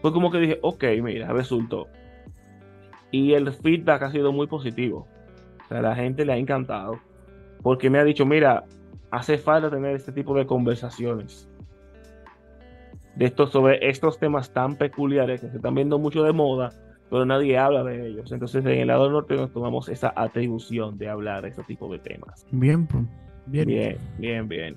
Fue 0.00 0.12
como 0.12 0.30
que 0.30 0.38
dije, 0.38 0.58
ok, 0.62 0.84
mira, 1.02 1.32
resultó. 1.32 1.88
Y 3.10 3.32
el 3.32 3.50
feedback 3.52 4.02
ha 4.02 4.10
sido 4.10 4.32
muy 4.32 4.46
positivo. 4.46 5.06
O 5.64 5.68
sea, 5.68 5.80
la 5.80 5.94
gente 5.94 6.24
le 6.24 6.32
ha 6.32 6.36
encantado. 6.36 7.00
Porque 7.62 7.88
me 7.88 7.98
ha 7.98 8.04
dicho, 8.04 8.26
mira, 8.26 8.64
hace 9.10 9.38
falta 9.38 9.70
tener 9.70 9.96
este 9.96 10.12
tipo 10.12 10.34
de 10.34 10.46
conversaciones. 10.46 11.48
De 13.16 13.26
estos, 13.26 13.50
sobre 13.50 13.88
estos 13.88 14.18
temas 14.18 14.52
tan 14.52 14.76
peculiares 14.76 15.40
que 15.40 15.48
se 15.48 15.56
están 15.56 15.74
viendo 15.74 15.98
mucho 15.98 16.22
de 16.22 16.32
moda 16.32 16.72
pero 17.14 17.26
nadie 17.26 17.56
habla 17.56 17.84
de 17.84 18.08
ellos. 18.08 18.32
Entonces, 18.32 18.66
en 18.66 18.72
el 18.72 18.88
lado 18.88 19.08
norte 19.08 19.36
nos 19.36 19.52
tomamos 19.52 19.88
esa 19.88 20.12
atribución 20.16 20.98
de 20.98 21.08
hablar 21.08 21.42
de 21.42 21.50
ese 21.50 21.62
tipo 21.62 21.88
de 21.92 22.00
temas. 22.00 22.44
Bien, 22.50 22.88
pues. 22.88 23.04
Bien. 23.46 23.68
Bien, 23.68 23.98
bien, 24.18 24.48
bien. 24.48 24.76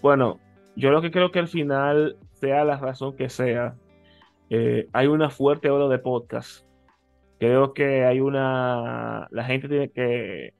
Bueno, 0.00 0.40
yo 0.74 0.90
lo 0.90 1.02
que 1.02 1.10
creo 1.10 1.30
que 1.30 1.38
al 1.38 1.48
final, 1.48 2.16
sea 2.32 2.64
la 2.64 2.78
razón 2.78 3.14
que 3.14 3.28
sea, 3.28 3.76
eh, 4.48 4.88
hay 4.94 5.06
una 5.08 5.28
fuerte 5.28 5.68
ola 5.68 5.86
de 5.88 5.98
podcast. 5.98 6.64
Creo 7.38 7.74
que 7.74 8.06
hay 8.06 8.20
una. 8.20 9.28
La 9.30 9.44
gente 9.44 9.68
tiene 9.68 9.90
que 9.90 10.54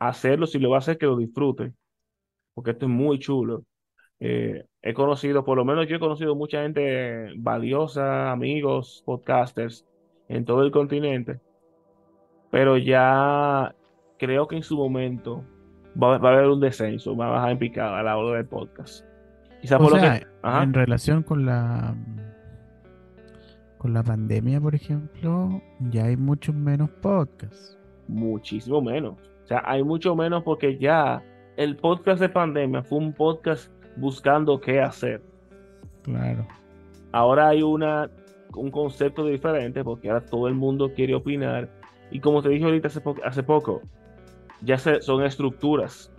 hacerlo, 0.00 0.48
si 0.48 0.58
lo 0.58 0.70
va 0.70 0.78
a 0.78 0.80
hacer, 0.80 0.98
que 0.98 1.06
lo 1.06 1.16
disfrute. 1.16 1.74
Porque 2.54 2.72
esto 2.72 2.86
es 2.86 2.90
muy 2.90 3.20
chulo. 3.20 3.62
Eh, 4.18 4.64
he 4.82 4.94
conocido, 4.94 5.44
por 5.44 5.58
lo 5.58 5.64
menos 5.64 5.86
yo 5.86 5.94
he 5.94 6.00
conocido 6.00 6.34
mucha 6.34 6.62
gente 6.62 7.34
valiosa, 7.36 8.32
amigos, 8.32 9.04
podcasters, 9.06 9.86
en 10.32 10.44
todo 10.44 10.62
el 10.62 10.70
continente, 10.70 11.40
pero 12.50 12.78
ya 12.78 13.74
creo 14.18 14.48
que 14.48 14.56
en 14.56 14.62
su 14.62 14.76
momento 14.76 15.44
va, 16.00 16.14
a 16.14 16.16
haber 16.16 16.48
un 16.48 16.60
descenso, 16.60 17.14
va 17.16 17.26
a 17.26 17.30
bajar 17.30 17.50
en 17.52 17.58
picada 17.58 17.98
a 17.98 18.02
la 18.02 18.16
hora 18.16 18.38
del 18.38 18.46
podcast. 18.46 19.04
Quizás 19.60 19.78
por 19.78 19.92
lo 19.92 20.00
que, 20.00 20.26
en 20.42 20.72
relación 20.72 21.22
con 21.22 21.44
la 21.44 21.94
con 23.78 23.92
la 23.92 24.02
pandemia, 24.02 24.60
por 24.60 24.74
ejemplo, 24.74 25.60
ya 25.90 26.04
hay 26.04 26.16
muchos 26.16 26.54
menos 26.54 26.88
podcasts. 27.02 27.78
Muchísimo 28.08 28.80
menos. 28.80 29.14
O 29.44 29.46
sea, 29.46 29.62
hay 29.66 29.82
mucho 29.82 30.14
menos 30.14 30.42
porque 30.44 30.78
ya 30.78 31.22
el 31.56 31.76
podcast 31.76 32.20
de 32.20 32.28
pandemia 32.28 32.82
fue 32.82 32.98
un 32.98 33.12
podcast 33.12 33.70
buscando 33.96 34.60
qué 34.60 34.80
hacer. 34.80 35.22
Claro. 36.02 36.46
Ahora 37.10 37.48
hay 37.48 37.62
una 37.62 38.08
un 38.56 38.70
concepto 38.70 39.24
diferente 39.26 39.84
porque 39.84 40.08
ahora 40.08 40.24
todo 40.24 40.48
el 40.48 40.54
mundo 40.54 40.92
quiere 40.94 41.14
opinar. 41.14 41.70
Y 42.10 42.20
como 42.20 42.42
te 42.42 42.50
dije 42.50 42.64
ahorita 42.64 42.88
hace, 42.88 43.42
poco, 43.42 43.80
ya 44.60 44.78
son 44.78 45.24
estructuras. 45.24 46.12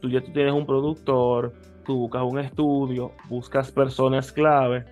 Tú 0.00 0.08
ya 0.08 0.20
tú 0.20 0.32
tienes 0.32 0.52
un 0.52 0.66
productor, 0.66 1.54
tú 1.84 1.96
buscas 1.96 2.22
un 2.22 2.38
estudio, 2.38 3.12
buscas 3.28 3.72
personas 3.72 4.30
clave 4.30 4.84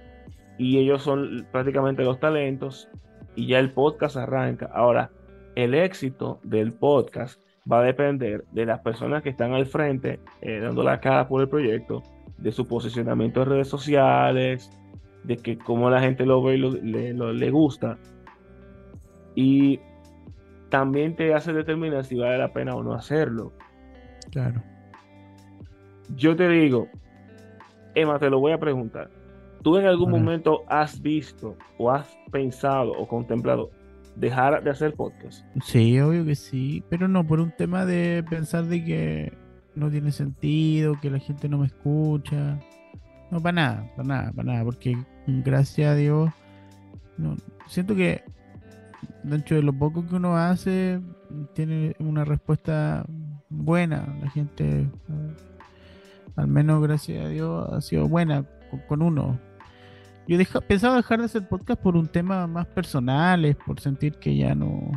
y 0.58 0.78
ellos 0.78 1.02
son 1.02 1.46
prácticamente 1.52 2.02
los 2.02 2.18
talentos 2.18 2.88
y 3.34 3.46
ya 3.46 3.58
el 3.58 3.70
podcast 3.70 4.16
arranca. 4.16 4.70
Ahora, 4.72 5.10
el 5.54 5.74
éxito 5.74 6.40
del 6.42 6.72
podcast 6.72 7.40
va 7.70 7.80
a 7.80 7.82
depender 7.82 8.44
de 8.52 8.66
las 8.66 8.80
personas 8.80 9.22
que 9.22 9.30
están 9.30 9.52
al 9.52 9.66
frente, 9.66 10.20
eh, 10.40 10.60
dando 10.60 10.82
la 10.82 11.00
cara 11.00 11.28
por 11.28 11.42
el 11.42 11.48
proyecto, 11.48 12.02
de 12.38 12.52
su 12.52 12.66
posicionamiento 12.66 13.42
en 13.42 13.48
redes 13.48 13.68
sociales, 13.68 14.70
de 15.26 15.36
que 15.36 15.58
cómo 15.58 15.90
la 15.90 16.00
gente 16.00 16.24
lo 16.24 16.42
ve 16.42 16.56
y 16.56 16.58
le, 16.58 17.50
gusta. 17.50 17.98
Y 19.34 19.80
también 20.70 21.16
te 21.16 21.34
hace 21.34 21.52
determinar 21.52 22.04
si 22.04 22.16
vale 22.16 22.38
la 22.38 22.52
pena 22.52 22.74
o 22.74 22.82
no 22.82 22.94
hacerlo. 22.94 23.52
Claro. 24.30 24.62
Yo 26.14 26.36
te 26.36 26.48
digo, 26.48 26.88
Emma, 27.94 28.18
te 28.18 28.30
lo 28.30 28.38
voy 28.38 28.52
a 28.52 28.58
preguntar. 28.58 29.10
¿Tú 29.62 29.76
en 29.76 29.86
algún 29.86 30.12
momento 30.12 30.62
has 30.68 31.02
visto 31.02 31.56
o 31.78 31.90
has 31.90 32.06
pensado 32.30 32.92
o 32.92 33.08
contemplado 33.08 33.70
dejar 34.14 34.62
de 34.62 34.70
hacer 34.70 34.94
podcast? 34.94 35.44
Sí, 35.64 35.98
obvio 35.98 36.24
que 36.24 36.36
sí, 36.36 36.84
pero 36.88 37.08
no 37.08 37.26
por 37.26 37.40
un 37.40 37.50
tema 37.50 37.84
de 37.84 38.24
pensar 38.30 38.64
de 38.66 38.84
que 38.84 39.32
no 39.74 39.90
tiene 39.90 40.12
sentido, 40.12 40.94
que 41.02 41.10
la 41.10 41.18
gente 41.18 41.48
no 41.48 41.58
me 41.58 41.66
escucha. 41.66 42.60
No, 43.32 43.40
para 43.40 43.52
nada, 43.52 43.90
para 43.96 44.08
nada, 44.08 44.32
para 44.32 44.52
nada, 44.52 44.64
porque 44.64 44.96
gracias 45.26 45.90
a 45.90 45.94
Dios, 45.94 46.30
no, 47.16 47.36
siento 47.66 47.94
que 47.94 48.22
dentro 49.22 49.56
de 49.56 49.62
lo 49.62 49.72
poco 49.72 50.06
que 50.06 50.14
uno 50.14 50.36
hace, 50.36 51.00
tiene 51.54 51.94
una 51.98 52.24
respuesta 52.24 53.04
buena. 53.48 54.16
La 54.20 54.30
gente, 54.30 54.88
al 56.36 56.46
menos 56.46 56.82
gracias 56.82 57.24
a 57.24 57.28
Dios, 57.28 57.72
ha 57.72 57.80
sido 57.80 58.08
buena 58.08 58.44
con, 58.88 59.02
uno. 59.02 59.38
Yo 60.28 60.38
deja, 60.38 60.60
pensaba 60.60 60.96
dejar 60.96 61.20
de 61.20 61.26
hacer 61.26 61.48
podcast 61.48 61.80
por 61.80 61.96
un 61.96 62.08
tema 62.08 62.46
más 62.46 62.66
personal, 62.66 63.56
por 63.66 63.80
sentir 63.80 64.14
que 64.14 64.36
ya 64.36 64.54
no, 64.54 64.90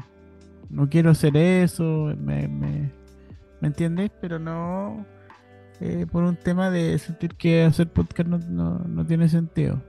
no 0.70 0.90
quiero 0.90 1.12
hacer 1.12 1.38
eso, 1.38 2.14
me, 2.18 2.48
me, 2.48 2.92
¿me 3.62 3.68
entiendes? 3.68 4.12
Pero 4.22 4.40
no 4.40 5.06
eh, 5.82 6.06
por 6.12 6.24
un 6.24 6.36
tema 6.36 6.70
de 6.70 6.98
sentir 7.00 7.36
que 7.36 7.64
hacer 7.64 7.88
podcast 7.88 8.30
no, 8.30 9.06
tiene 9.06 9.30
sentido. 9.30 9.82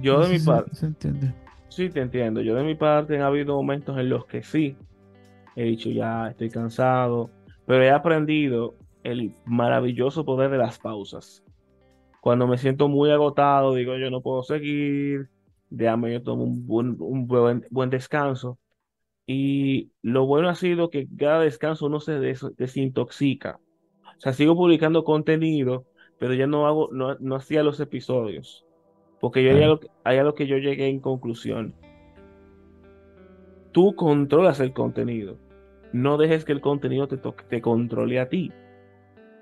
Yo 0.00 0.20
de 0.20 0.38
mi 0.38 0.44
parte. 0.44 0.74
Se, 0.74 0.86
entiende. 0.86 1.34
Sí, 1.68 1.90
te 1.90 2.00
entiendo. 2.00 2.40
Yo 2.40 2.54
de 2.54 2.64
mi 2.64 2.74
parte 2.74 3.18
ha 3.18 3.26
habido 3.26 3.54
momentos 3.54 3.98
en 3.98 4.08
los 4.08 4.26
que 4.26 4.42
sí. 4.42 4.76
He 5.54 5.64
dicho 5.64 5.90
ya 5.90 6.28
estoy 6.28 6.50
cansado. 6.50 7.30
Pero 7.66 7.82
he 7.82 7.90
aprendido 7.90 8.74
el 9.02 9.34
maravilloso 9.44 10.24
poder 10.24 10.50
de 10.50 10.58
las 10.58 10.78
pausas. 10.78 11.42
Cuando 12.20 12.46
me 12.46 12.58
siento 12.58 12.88
muy 12.88 13.10
agotado, 13.10 13.74
digo 13.74 13.96
yo 13.96 14.10
no 14.10 14.20
puedo 14.20 14.42
seguir. 14.42 15.28
Déjame 15.70 16.12
yo 16.12 16.22
tomo 16.22 16.44
un 16.44 16.66
buen, 16.66 16.96
un 16.98 17.26
buen, 17.26 17.66
buen 17.70 17.90
descanso 17.90 18.58
y 19.26 19.90
lo 20.02 20.24
bueno 20.24 20.48
ha 20.48 20.54
sido 20.54 20.88
que 20.88 21.08
cada 21.18 21.40
descanso 21.40 21.86
uno 21.86 22.00
se 22.00 22.12
desintoxica. 22.56 23.58
O 24.16 24.20
sea, 24.20 24.32
sigo 24.32 24.54
publicando 24.54 25.04
contenido, 25.04 25.84
pero 26.18 26.32
ya 26.34 26.46
no 26.46 26.66
hago, 26.66 26.88
no, 26.92 27.16
no 27.18 27.34
hacía 27.34 27.64
los 27.64 27.80
episodios. 27.80 28.64
Porque 29.26 29.42
yo 29.42 29.50
hay, 29.50 29.60
algo, 29.64 29.80
hay 30.04 30.18
algo 30.18 30.36
que 30.36 30.46
yo 30.46 30.56
llegué 30.56 30.86
en 30.86 31.00
conclusión. 31.00 31.74
Tú 33.72 33.96
controlas 33.96 34.60
el 34.60 34.72
contenido. 34.72 35.36
No 35.92 36.16
dejes 36.16 36.44
que 36.44 36.52
el 36.52 36.60
contenido 36.60 37.08
te, 37.08 37.16
te 37.16 37.60
controle 37.60 38.20
a 38.20 38.28
ti. 38.28 38.52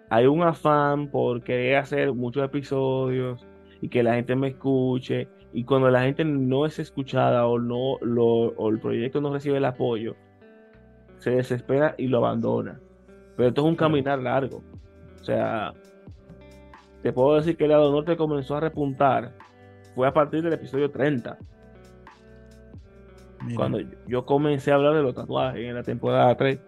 Hay 0.08 0.24
un 0.24 0.42
afán 0.42 1.10
por 1.10 1.42
querer 1.42 1.76
hacer 1.76 2.14
muchos 2.14 2.42
episodios 2.42 3.46
y 3.82 3.90
que 3.90 4.02
la 4.02 4.14
gente 4.14 4.34
me 4.36 4.48
escuche 4.48 5.28
y 5.52 5.64
cuando 5.64 5.90
la 5.90 6.04
gente 6.04 6.24
no 6.24 6.64
es 6.64 6.78
escuchada 6.78 7.46
o, 7.46 7.58
no, 7.58 7.98
lo, 8.00 8.70
el 8.70 8.80
proyecto 8.80 9.20
no 9.20 9.34
recibe 9.34 9.58
el 9.58 9.66
apoyo, 9.66 10.16
se 11.18 11.32
desespera 11.32 11.94
y 11.98 12.06
lo 12.06 12.24
abandona. 12.24 12.80
Pero 13.36 13.50
esto 13.50 13.60
es 13.60 13.66
un 13.66 13.76
caminar 13.76 14.18
largo. 14.18 14.62
O 15.20 15.24
sea, 15.24 15.74
te 17.02 17.12
puedo 17.12 17.36
decir 17.36 17.58
que 17.58 17.64
el 17.64 17.70
lado 17.72 17.92
norte 17.92 18.16
comenzó 18.16 18.56
a 18.56 18.60
repuntar 18.60 19.43
fue 19.94 20.06
a 20.06 20.12
partir 20.12 20.42
del 20.42 20.52
episodio 20.52 20.90
30. 20.90 21.38
Cuando 23.56 23.80
yo 24.06 24.24
comencé 24.24 24.72
a 24.72 24.76
hablar 24.76 24.94
de 24.94 25.02
los 25.02 25.14
tatuajes 25.14 25.60
en 25.60 25.74
la 25.74 25.82
temporada 25.82 26.34
3. 26.34 26.58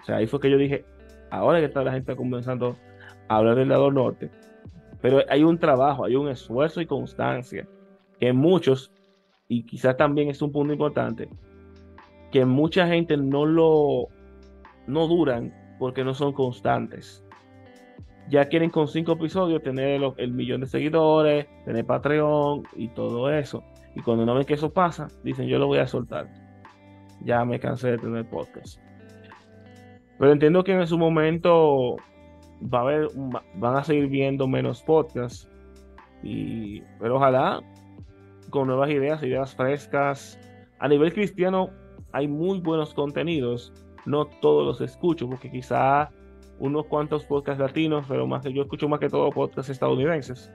O 0.00 0.04
sea, 0.04 0.16
ahí 0.16 0.26
fue 0.26 0.40
que 0.40 0.50
yo 0.50 0.58
dije, 0.58 0.84
ahora 1.30 1.60
que 1.60 1.66
está 1.66 1.84
la 1.84 1.92
gente 1.92 2.16
comenzando 2.16 2.76
a 3.28 3.36
hablar 3.36 3.56
del 3.56 3.68
lado 3.68 3.90
norte. 3.90 4.30
Pero 5.00 5.20
hay 5.28 5.44
un 5.44 5.58
trabajo, 5.58 6.04
hay 6.04 6.16
un 6.16 6.28
esfuerzo 6.28 6.80
y 6.80 6.86
constancia 6.86 7.66
que 8.18 8.32
muchos, 8.32 8.92
y 9.48 9.64
quizás 9.64 9.96
también 9.96 10.28
es 10.28 10.42
un 10.42 10.52
punto 10.52 10.72
importante, 10.72 11.28
que 12.30 12.44
mucha 12.44 12.86
gente 12.86 13.16
no 13.16 13.46
lo 13.46 14.08
no 14.86 15.06
duran 15.06 15.52
porque 15.78 16.04
no 16.04 16.14
son 16.14 16.32
constantes. 16.32 17.24
Ya 18.32 18.46
quieren 18.46 18.70
con 18.70 18.88
cinco 18.88 19.12
episodios 19.12 19.62
tener 19.62 20.00
el, 20.16 20.32
millón 20.32 20.62
de 20.62 20.66
seguidores, 20.66 21.46
tener 21.66 21.84
Patreon 21.84 22.62
y 22.76 22.88
todo 22.88 23.30
eso. 23.30 23.62
Y 23.94 24.00
cuando 24.00 24.24
no 24.24 24.34
ven 24.34 24.46
que 24.46 24.54
eso 24.54 24.72
pasa, 24.72 25.08
dicen 25.22 25.48
yo 25.48 25.58
lo 25.58 25.66
voy 25.66 25.80
a 25.80 25.86
soltar. 25.86 26.30
Ya 27.20 27.44
me 27.44 27.60
cansé 27.60 27.90
de 27.90 27.98
tener 27.98 28.24
podcast. 28.24 28.80
Pero 30.18 30.32
entiendo 30.32 30.64
que 30.64 30.72
en 30.72 30.86
su 30.86 30.96
momento 30.96 31.96
va 32.62 32.78
a 32.78 32.80
haber, 32.80 33.08
van 33.56 33.76
a 33.76 33.84
seguir 33.84 34.06
viendo 34.06 34.48
menos 34.48 34.82
podcasts. 34.82 35.46
Y, 36.22 36.80
pero 37.00 37.16
ojalá 37.16 37.60
con 38.48 38.66
nuevas 38.66 38.88
ideas, 38.88 39.22
ideas 39.22 39.54
frescas. 39.54 40.38
A 40.78 40.88
nivel 40.88 41.12
cristiano 41.12 41.68
hay 42.12 42.28
muy 42.28 42.60
buenos 42.60 42.94
contenidos. 42.94 43.74
No 44.06 44.24
todos 44.24 44.64
los 44.64 44.80
escucho 44.80 45.28
porque 45.28 45.50
quizá 45.50 46.10
unos 46.58 46.86
cuantos 46.86 47.24
podcasts 47.24 47.60
latinos, 47.60 48.04
pero 48.08 48.26
más 48.26 48.42
que 48.42 48.52
yo 48.52 48.62
escucho 48.62 48.88
más 48.88 49.00
que 49.00 49.08
todo 49.08 49.30
podcasts 49.30 49.70
estadounidenses. 49.70 50.50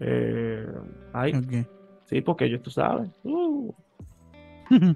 Eh, 0.00 0.66
Sí, 2.06 2.20
porque 2.20 2.46
ellos 2.46 2.62
tú 2.62 2.70
sabes. 2.70 3.08
Uh. 3.22 3.72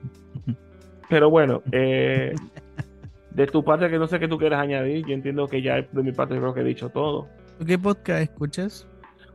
pero 1.09 1.31
bueno, 1.31 1.63
eh, 1.71 2.35
de 3.31 3.47
tu 3.47 3.63
parte 3.63 3.89
que 3.89 3.99
no 3.99 4.09
sé 4.09 4.19
qué 4.19 4.27
tú 4.27 4.39
quieras 4.39 4.61
añadir, 4.61 5.07
yo 5.07 5.15
entiendo 5.15 5.47
que 5.47 5.63
ya 5.63 5.83
de 5.83 6.03
mi 6.03 6.13
parte 6.13 6.37
creo 6.37 6.53
que 6.53 6.61
he 6.61 6.65
dicho 6.65 6.89
todo. 6.89 7.29
¿Qué 7.65 7.79
podcast 7.79 8.23
escuchas? 8.23 8.89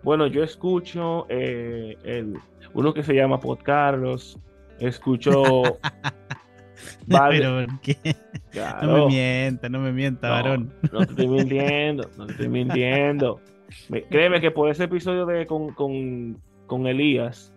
Bueno, 0.04 0.28
yo 0.28 0.44
escucho 0.44 1.26
eh, 1.30 1.98
el, 2.04 2.38
uno 2.74 2.94
que 2.94 3.04
se 3.04 3.14
llama 3.14 3.40
Pod 3.40 3.60
Carlos, 3.64 4.38
escucho... 4.80 5.64
Pero 7.08 7.66
qué? 7.82 7.98
No 8.82 8.90
me 8.90 9.06
mienta, 9.06 9.70
no 9.70 9.80
me 9.80 9.92
mienta, 9.92 10.30
varón. 10.30 10.74
No 10.92 11.06
te 11.06 11.12
estoy 11.12 11.28
mintiendo, 11.28 12.10
no 12.18 12.26
te 12.26 12.32
estoy 12.34 12.50
mintiendo. 12.50 13.42
créeme 14.10 14.42
que 14.42 14.52
por 14.52 14.70
ese 14.70 14.86
episodio 14.86 15.26
de 15.26 15.46
con, 15.46 15.74
con, 15.74 16.42
con 16.66 16.88
Elías, 16.88 17.54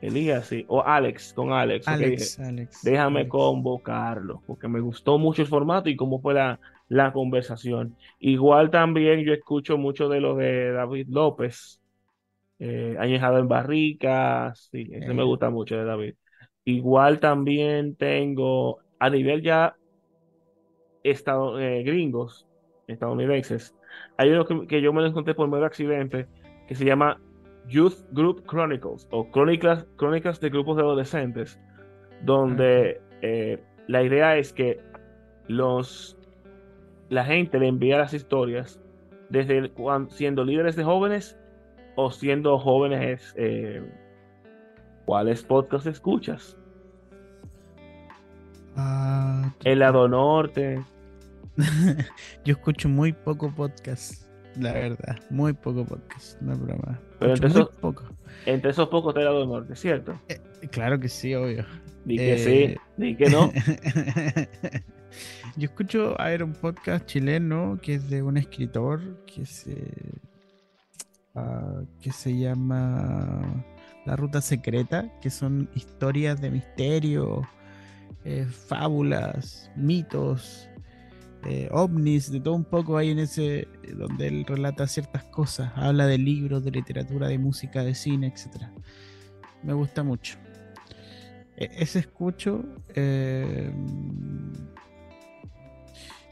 Elías, 0.00 0.46
sí, 0.46 0.64
o 0.68 0.82
Alex, 0.82 1.32
con 1.32 1.52
Alex, 1.52 1.86
Alex, 1.86 2.38
Alex 2.40 2.80
déjame 2.82 3.28
convocarlo, 3.28 4.42
porque 4.46 4.68
me 4.68 4.80
gustó 4.80 5.18
mucho 5.18 5.42
el 5.42 5.48
formato 5.48 5.88
y 5.88 5.96
cómo 5.96 6.20
fue 6.20 6.34
la, 6.34 6.60
la 6.88 7.12
conversación. 7.12 7.96
Igual 8.18 8.70
también 8.70 9.20
yo 9.24 9.32
escucho 9.32 9.78
mucho 9.78 10.08
de 10.08 10.20
lo 10.20 10.34
de 10.36 10.72
David 10.72 11.06
López, 11.08 11.80
eh, 12.58 12.96
añejado 12.98 13.38
en 13.38 13.48
barricas, 13.48 14.68
sí, 14.70 14.88
ese 14.92 15.14
me 15.14 15.24
gusta 15.24 15.50
mucho 15.50 15.76
de 15.76 15.84
David. 15.84 16.14
Igual 16.64 17.20
también 17.20 17.96
tengo 17.96 18.78
a 18.98 19.10
nivel 19.10 19.42
ya 19.42 19.76
estado, 21.02 21.58
eh, 21.58 21.82
gringos, 21.82 22.46
estadounidenses, 22.86 23.74
hay 24.16 24.30
uno 24.30 24.66
que, 24.66 24.80
yo 24.80 24.92
me 24.92 25.02
lo 25.02 25.08
encontré 25.08 25.34
por 25.34 25.48
medio 25.48 25.64
accidente 25.64 26.26
que 26.66 26.74
se 26.74 26.84
llama 26.84 27.20
Youth 27.68 27.96
Group 28.12 28.44
Chronicles 28.46 29.08
o 29.10 29.30
Crónicas, 29.30 29.86
Crónicas 29.96 30.40
de 30.40 30.50
Grupos 30.50 30.76
de 30.76 30.82
Adolescentes, 30.82 31.58
donde 32.22 33.00
eh, 33.22 33.62
la 33.88 34.02
idea 34.02 34.36
es 34.36 34.52
que 34.52 34.80
los 35.48 36.16
la 37.08 37.24
gente 37.24 37.58
le 37.58 37.68
envía 37.68 37.98
las 37.98 38.14
historias 38.14 38.80
desde 39.28 39.70
cuando, 39.70 40.10
siendo 40.10 40.44
líderes 40.44 40.76
de 40.76 40.84
jóvenes 40.84 41.38
o 41.96 42.10
siendo 42.10 42.58
jóvenes, 42.58 43.34
eh, 43.36 43.82
¿cuáles 45.04 45.42
podcasts 45.42 45.86
escuchas? 45.86 46.56
Ah, 48.76 49.52
El 49.64 49.80
lado 49.80 50.08
norte. 50.08 50.82
Yo 52.44 52.52
escucho 52.52 52.88
muy 52.88 53.12
poco 53.12 53.50
podcast, 53.54 54.24
la 54.56 54.72
verdad. 54.72 55.18
Muy 55.30 55.52
poco 55.52 55.84
podcast, 55.84 56.40
no 56.40 56.56
broma. 56.56 56.98
Pero 57.18 57.34
entre 57.34 57.48
esos, 57.48 57.68
poco. 57.76 58.04
entre 58.46 58.70
esos 58.70 58.88
pocos 58.88 59.14
del 59.14 59.24
lado 59.24 59.46
norte, 59.46 59.76
¿cierto? 59.76 60.18
Eh, 60.28 60.40
claro 60.70 60.98
que 60.98 61.08
sí, 61.08 61.34
obvio. 61.34 61.64
Di 62.04 62.16
que 62.16 62.38
sí, 62.38 62.50
eh, 62.50 62.78
di 62.96 63.16
que 63.16 63.30
no. 63.30 63.52
Yo 65.56 65.66
escucho 65.66 66.18
a 66.18 66.28
ver 66.28 66.42
un 66.42 66.54
podcast 66.54 67.04
chileno 67.04 67.78
que 67.82 67.96
es 67.96 68.08
de 68.08 68.22
un 68.22 68.38
escritor 68.38 69.00
que 69.26 69.44
se 69.44 69.76
Ah, 71.34 71.80
que 72.02 72.12
se 72.12 72.36
llama 72.36 73.64
La 74.04 74.16
Ruta 74.16 74.40
Secreta, 74.40 75.10
que 75.20 75.30
son 75.30 75.68
historias 75.74 76.40
de 76.40 76.50
misterio, 76.50 77.42
eh, 78.24 78.44
fábulas, 78.44 79.70
mitos, 79.76 80.68
eh, 81.44 81.68
ovnis, 81.72 82.30
de 82.30 82.40
todo 82.40 82.54
un 82.54 82.64
poco 82.64 82.96
ahí 82.96 83.10
en 83.10 83.20
ese, 83.20 83.68
donde 83.96 84.28
él 84.28 84.44
relata 84.46 84.86
ciertas 84.86 85.24
cosas, 85.24 85.72
habla 85.76 86.06
de 86.06 86.18
libros, 86.18 86.64
de 86.64 86.70
literatura, 86.70 87.28
de 87.28 87.38
música, 87.38 87.82
de 87.84 87.94
cine, 87.94 88.28
etc. 88.28 88.64
Me 89.62 89.72
gusta 89.72 90.02
mucho. 90.02 90.36
E, 91.56 91.70
ese 91.78 92.00
escucho. 92.00 92.64
Eh, 92.94 93.72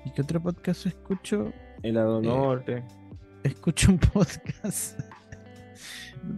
¿Y 0.04 0.10
qué 0.10 0.22
otro 0.22 0.40
podcast 0.42 0.86
escucho? 0.86 1.52
El 1.82 1.94
lado 1.94 2.20
norte 2.20 2.82
escucho 3.42 3.90
un 3.90 3.98
podcast. 4.12 5.00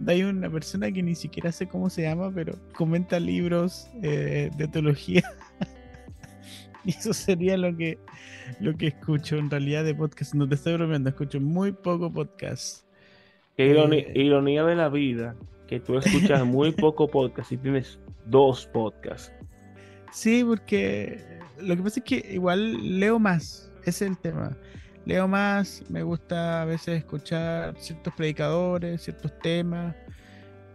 Hay 0.07 0.23
una 0.23 0.49
persona 0.49 0.91
que 0.91 1.03
ni 1.03 1.15
siquiera 1.15 1.51
sé 1.51 1.67
cómo 1.67 1.89
se 1.89 2.03
llama, 2.03 2.31
pero 2.33 2.57
comenta 2.73 3.19
libros 3.19 3.89
eh, 4.01 4.49
de 4.57 4.67
teología. 4.67 5.23
y 6.85 6.91
eso 6.91 7.13
sería 7.13 7.57
lo 7.57 7.75
que, 7.75 7.97
lo 8.59 8.75
que 8.75 8.87
escucho 8.87 9.37
en 9.37 9.49
realidad 9.49 9.83
de 9.83 9.95
podcast. 9.95 10.33
No 10.33 10.47
te 10.47 10.55
estoy 10.55 10.73
bromeando, 10.73 11.09
escucho 11.09 11.39
muy 11.39 11.71
poco 11.71 12.11
podcast. 12.11 12.85
Qué 13.57 13.71
eh, 13.71 14.11
ironía, 14.15 14.63
de 14.63 14.75
la 14.75 14.89
vida, 14.89 15.35
que 15.67 15.79
tú 15.79 15.97
escuchas 15.97 16.45
muy 16.45 16.71
poco 16.71 17.07
podcast 17.07 17.51
y 17.51 17.57
tienes 17.57 17.99
dos 18.25 18.65
podcasts. 18.67 19.31
Sí, 20.11 20.43
porque 20.43 21.19
lo 21.61 21.75
que 21.75 21.83
pasa 21.83 21.99
es 21.99 22.05
que 22.05 22.33
igual 22.33 22.99
leo 22.99 23.19
más, 23.19 23.71
ese 23.81 24.05
es 24.05 24.11
el 24.11 24.17
tema 24.17 24.57
leo 25.05 25.27
más, 25.27 25.83
me 25.89 26.03
gusta 26.03 26.61
a 26.61 26.65
veces 26.65 26.99
escuchar 26.99 27.75
ciertos 27.77 28.13
predicadores, 28.13 29.01
ciertos 29.01 29.37
temas. 29.39 29.95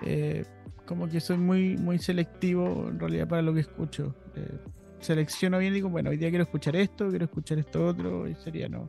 Eh, 0.03 0.45
como 0.85 1.09
que 1.09 1.21
soy 1.21 1.37
muy, 1.37 1.77
muy 1.77 1.99
selectivo 1.99 2.89
en 2.89 2.99
realidad 2.99 3.29
para 3.29 3.43
lo 3.43 3.55
que 3.55 3.61
escucho. 3.61 4.15
Eh, 4.37 4.59
selecciono 5.01 5.59
bien 5.59 5.73
y 5.73 5.77
digo, 5.77 5.89
bueno, 5.89 6.11
hoy 6.11 6.17
día 6.17 6.31
quiero 6.31 6.45
escuchar 6.45 6.77
esto, 6.77 7.09
quiero 7.11 7.27
escuchar 7.27 7.59
esto 7.59 7.87
otro, 7.87 8.29
y 8.29 8.35
sería 8.37 8.69
no. 8.69 8.89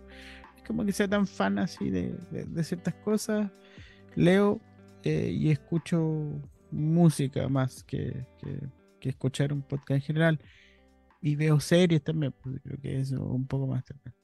Es 0.56 0.64
como 0.64 0.86
que 0.86 0.92
sea 0.92 1.08
tan 1.08 1.28
fan 1.28 1.60
así 1.60 1.90
de, 1.90 2.16
ciertas 2.64 2.96
cosas. 2.96 3.52
Leo 4.16 4.60
eh, 5.04 5.30
y 5.32 5.52
escucho 5.52 6.42
música 6.72 7.48
más 7.50 7.84
que, 7.84 8.26
que, 9.00 9.10
escuchar 9.10 9.54
un 9.54 9.62
podcast 9.62 9.92
en 9.92 10.02
general. 10.02 10.40
Y 11.22 11.36
veo 11.36 11.60
series 11.60 12.04
también, 12.04 12.34
pues, 12.42 12.62
creo 12.64 12.80
que 12.80 13.00
eso 13.00 13.22
un 13.24 13.46
poco 13.46 13.68
más 13.68 13.84
también. 13.84 14.19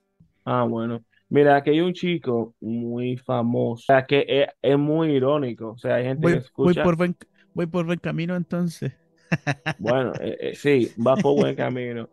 Ah, 0.45 0.63
bueno. 0.63 1.03
Mira, 1.27 1.55
aquí 1.55 1.71
hay 1.71 1.81
un 1.81 1.93
chico 1.93 2.53
muy 2.61 3.17
famoso, 3.17 3.81
o 3.81 3.85
sea, 3.85 4.05
que 4.05 4.47
es, 4.61 4.77
muy 4.77 5.11
irónico. 5.11 5.71
O 5.71 5.77
sea, 5.77 5.95
hay 5.95 6.05
gente 6.05 6.21
voy, 6.21 6.33
que 6.33 6.39
escucha. 6.39 6.81
Voy 6.81 6.83
por 6.83 6.95
buen, 6.97 7.15
voy 7.53 7.65
por 7.65 7.85
buen 7.85 7.99
camino 7.99 8.35
entonces. 8.35 8.93
Bueno, 9.79 10.13
eh, 10.19 10.37
eh, 10.39 10.55
sí, 10.55 10.91
va 11.01 11.15
por 11.15 11.35
buen 11.35 11.55
camino. 11.55 12.09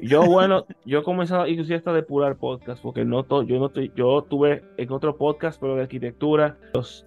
Yo, 0.00 0.24
bueno, 0.24 0.66
yo 0.84 1.00
he 1.00 1.02
comenzado 1.02 1.46
inclusive 1.46 1.76
hasta 1.76 1.90
a 1.90 1.94
depurar 1.94 2.36
podcast, 2.36 2.82
porque 2.82 3.04
no 3.04 3.22
yo 3.44 3.58
no 3.58 3.66
estoy, 3.66 3.92
yo 3.94 4.22
tuve 4.22 4.62
en 4.76 4.90
otro 4.90 5.16
podcast, 5.16 5.60
pero 5.60 5.76
de 5.76 5.82
arquitectura. 5.82 6.56
Los, 6.72 7.06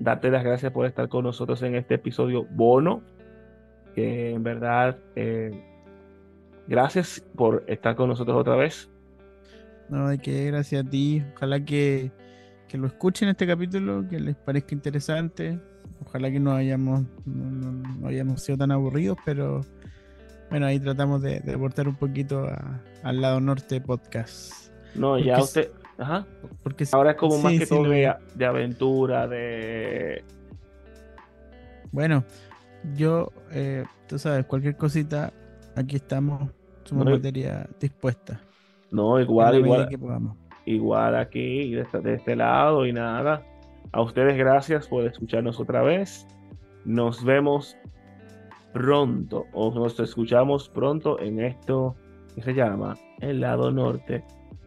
darte 0.00 0.30
las 0.30 0.44
gracias 0.44 0.72
por 0.72 0.86
estar 0.86 1.08
con 1.08 1.24
nosotros 1.24 1.62
en 1.62 1.74
este 1.74 1.94
episodio 1.94 2.46
bono, 2.50 3.02
que 3.94 4.30
en 4.30 4.42
verdad, 4.42 4.98
eh, 5.16 5.62
gracias 6.66 7.24
por 7.36 7.64
estar 7.66 7.94
con 7.94 8.08
nosotros 8.08 8.36
otra 8.36 8.56
vez. 8.56 8.90
No, 9.88 10.08
hay 10.08 10.18
que 10.18 10.46
gracias 10.46 10.86
a 10.86 10.88
ti. 10.88 11.22
Ojalá 11.36 11.64
que, 11.64 12.10
lo 12.72 12.86
escuchen 12.86 13.28
este 13.28 13.46
capítulo, 13.46 14.06
que 14.08 14.20
les 14.20 14.36
parezca 14.36 14.74
interesante. 14.74 15.58
Ojalá 16.04 16.30
que 16.30 16.40
no 16.40 16.52
hayamos, 16.52 17.04
no, 17.24 18.06
hayamos 18.06 18.42
sido 18.42 18.58
tan 18.58 18.70
aburridos, 18.70 19.18
pero 19.24 19.62
bueno, 20.50 20.66
ahí 20.66 20.78
tratamos 20.78 21.22
de, 21.22 21.40
de 21.40 21.54
aportar 21.54 21.88
un 21.88 21.96
poquito 21.96 22.46
al 23.02 23.20
lado 23.20 23.40
norte 23.40 23.80
podcast. 23.80 24.52
No, 24.94 25.18
ya 25.18 25.40
usted, 25.40 25.70
Ajá. 25.98 26.26
Porque 26.62 26.86
Ahora 26.92 27.10
es 27.10 27.16
como 27.16 27.38
más 27.38 27.52
que 27.52 27.66
sí, 27.66 27.68
todo 27.68 27.88
de, 27.88 28.14
de 28.34 28.46
aventura, 28.46 29.26
de... 29.26 30.24
Bueno, 31.90 32.24
yo, 32.94 33.32
eh, 33.50 33.84
tú 34.06 34.18
sabes, 34.18 34.46
cualquier 34.46 34.76
cosita, 34.76 35.32
aquí 35.74 35.96
estamos, 35.96 36.50
somos 36.84 37.06
materia 37.06 37.68
dispuesta. 37.80 38.40
No, 38.90 39.20
igual, 39.20 39.56
igual, 39.56 39.88
igual 40.64 41.16
aquí, 41.16 41.74
de 41.74 41.82
este, 41.82 42.00
de 42.00 42.14
este 42.14 42.36
lado 42.36 42.86
y 42.86 42.92
nada. 42.92 43.42
A 43.92 44.02
ustedes 44.02 44.36
gracias 44.36 44.88
por 44.88 45.04
escucharnos 45.04 45.60
otra 45.60 45.82
vez. 45.82 46.26
Nos 46.84 47.24
vemos 47.24 47.76
pronto 48.72 49.46
o 49.52 49.72
nos 49.74 49.98
escuchamos 50.00 50.68
pronto 50.68 51.18
en 51.20 51.40
esto 51.40 51.94
que 52.34 52.42
se 52.42 52.54
llama 52.54 52.96
El 53.20 53.40
Lado 53.40 53.70
Norte 53.70 54.24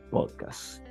Podcast. 0.10 0.84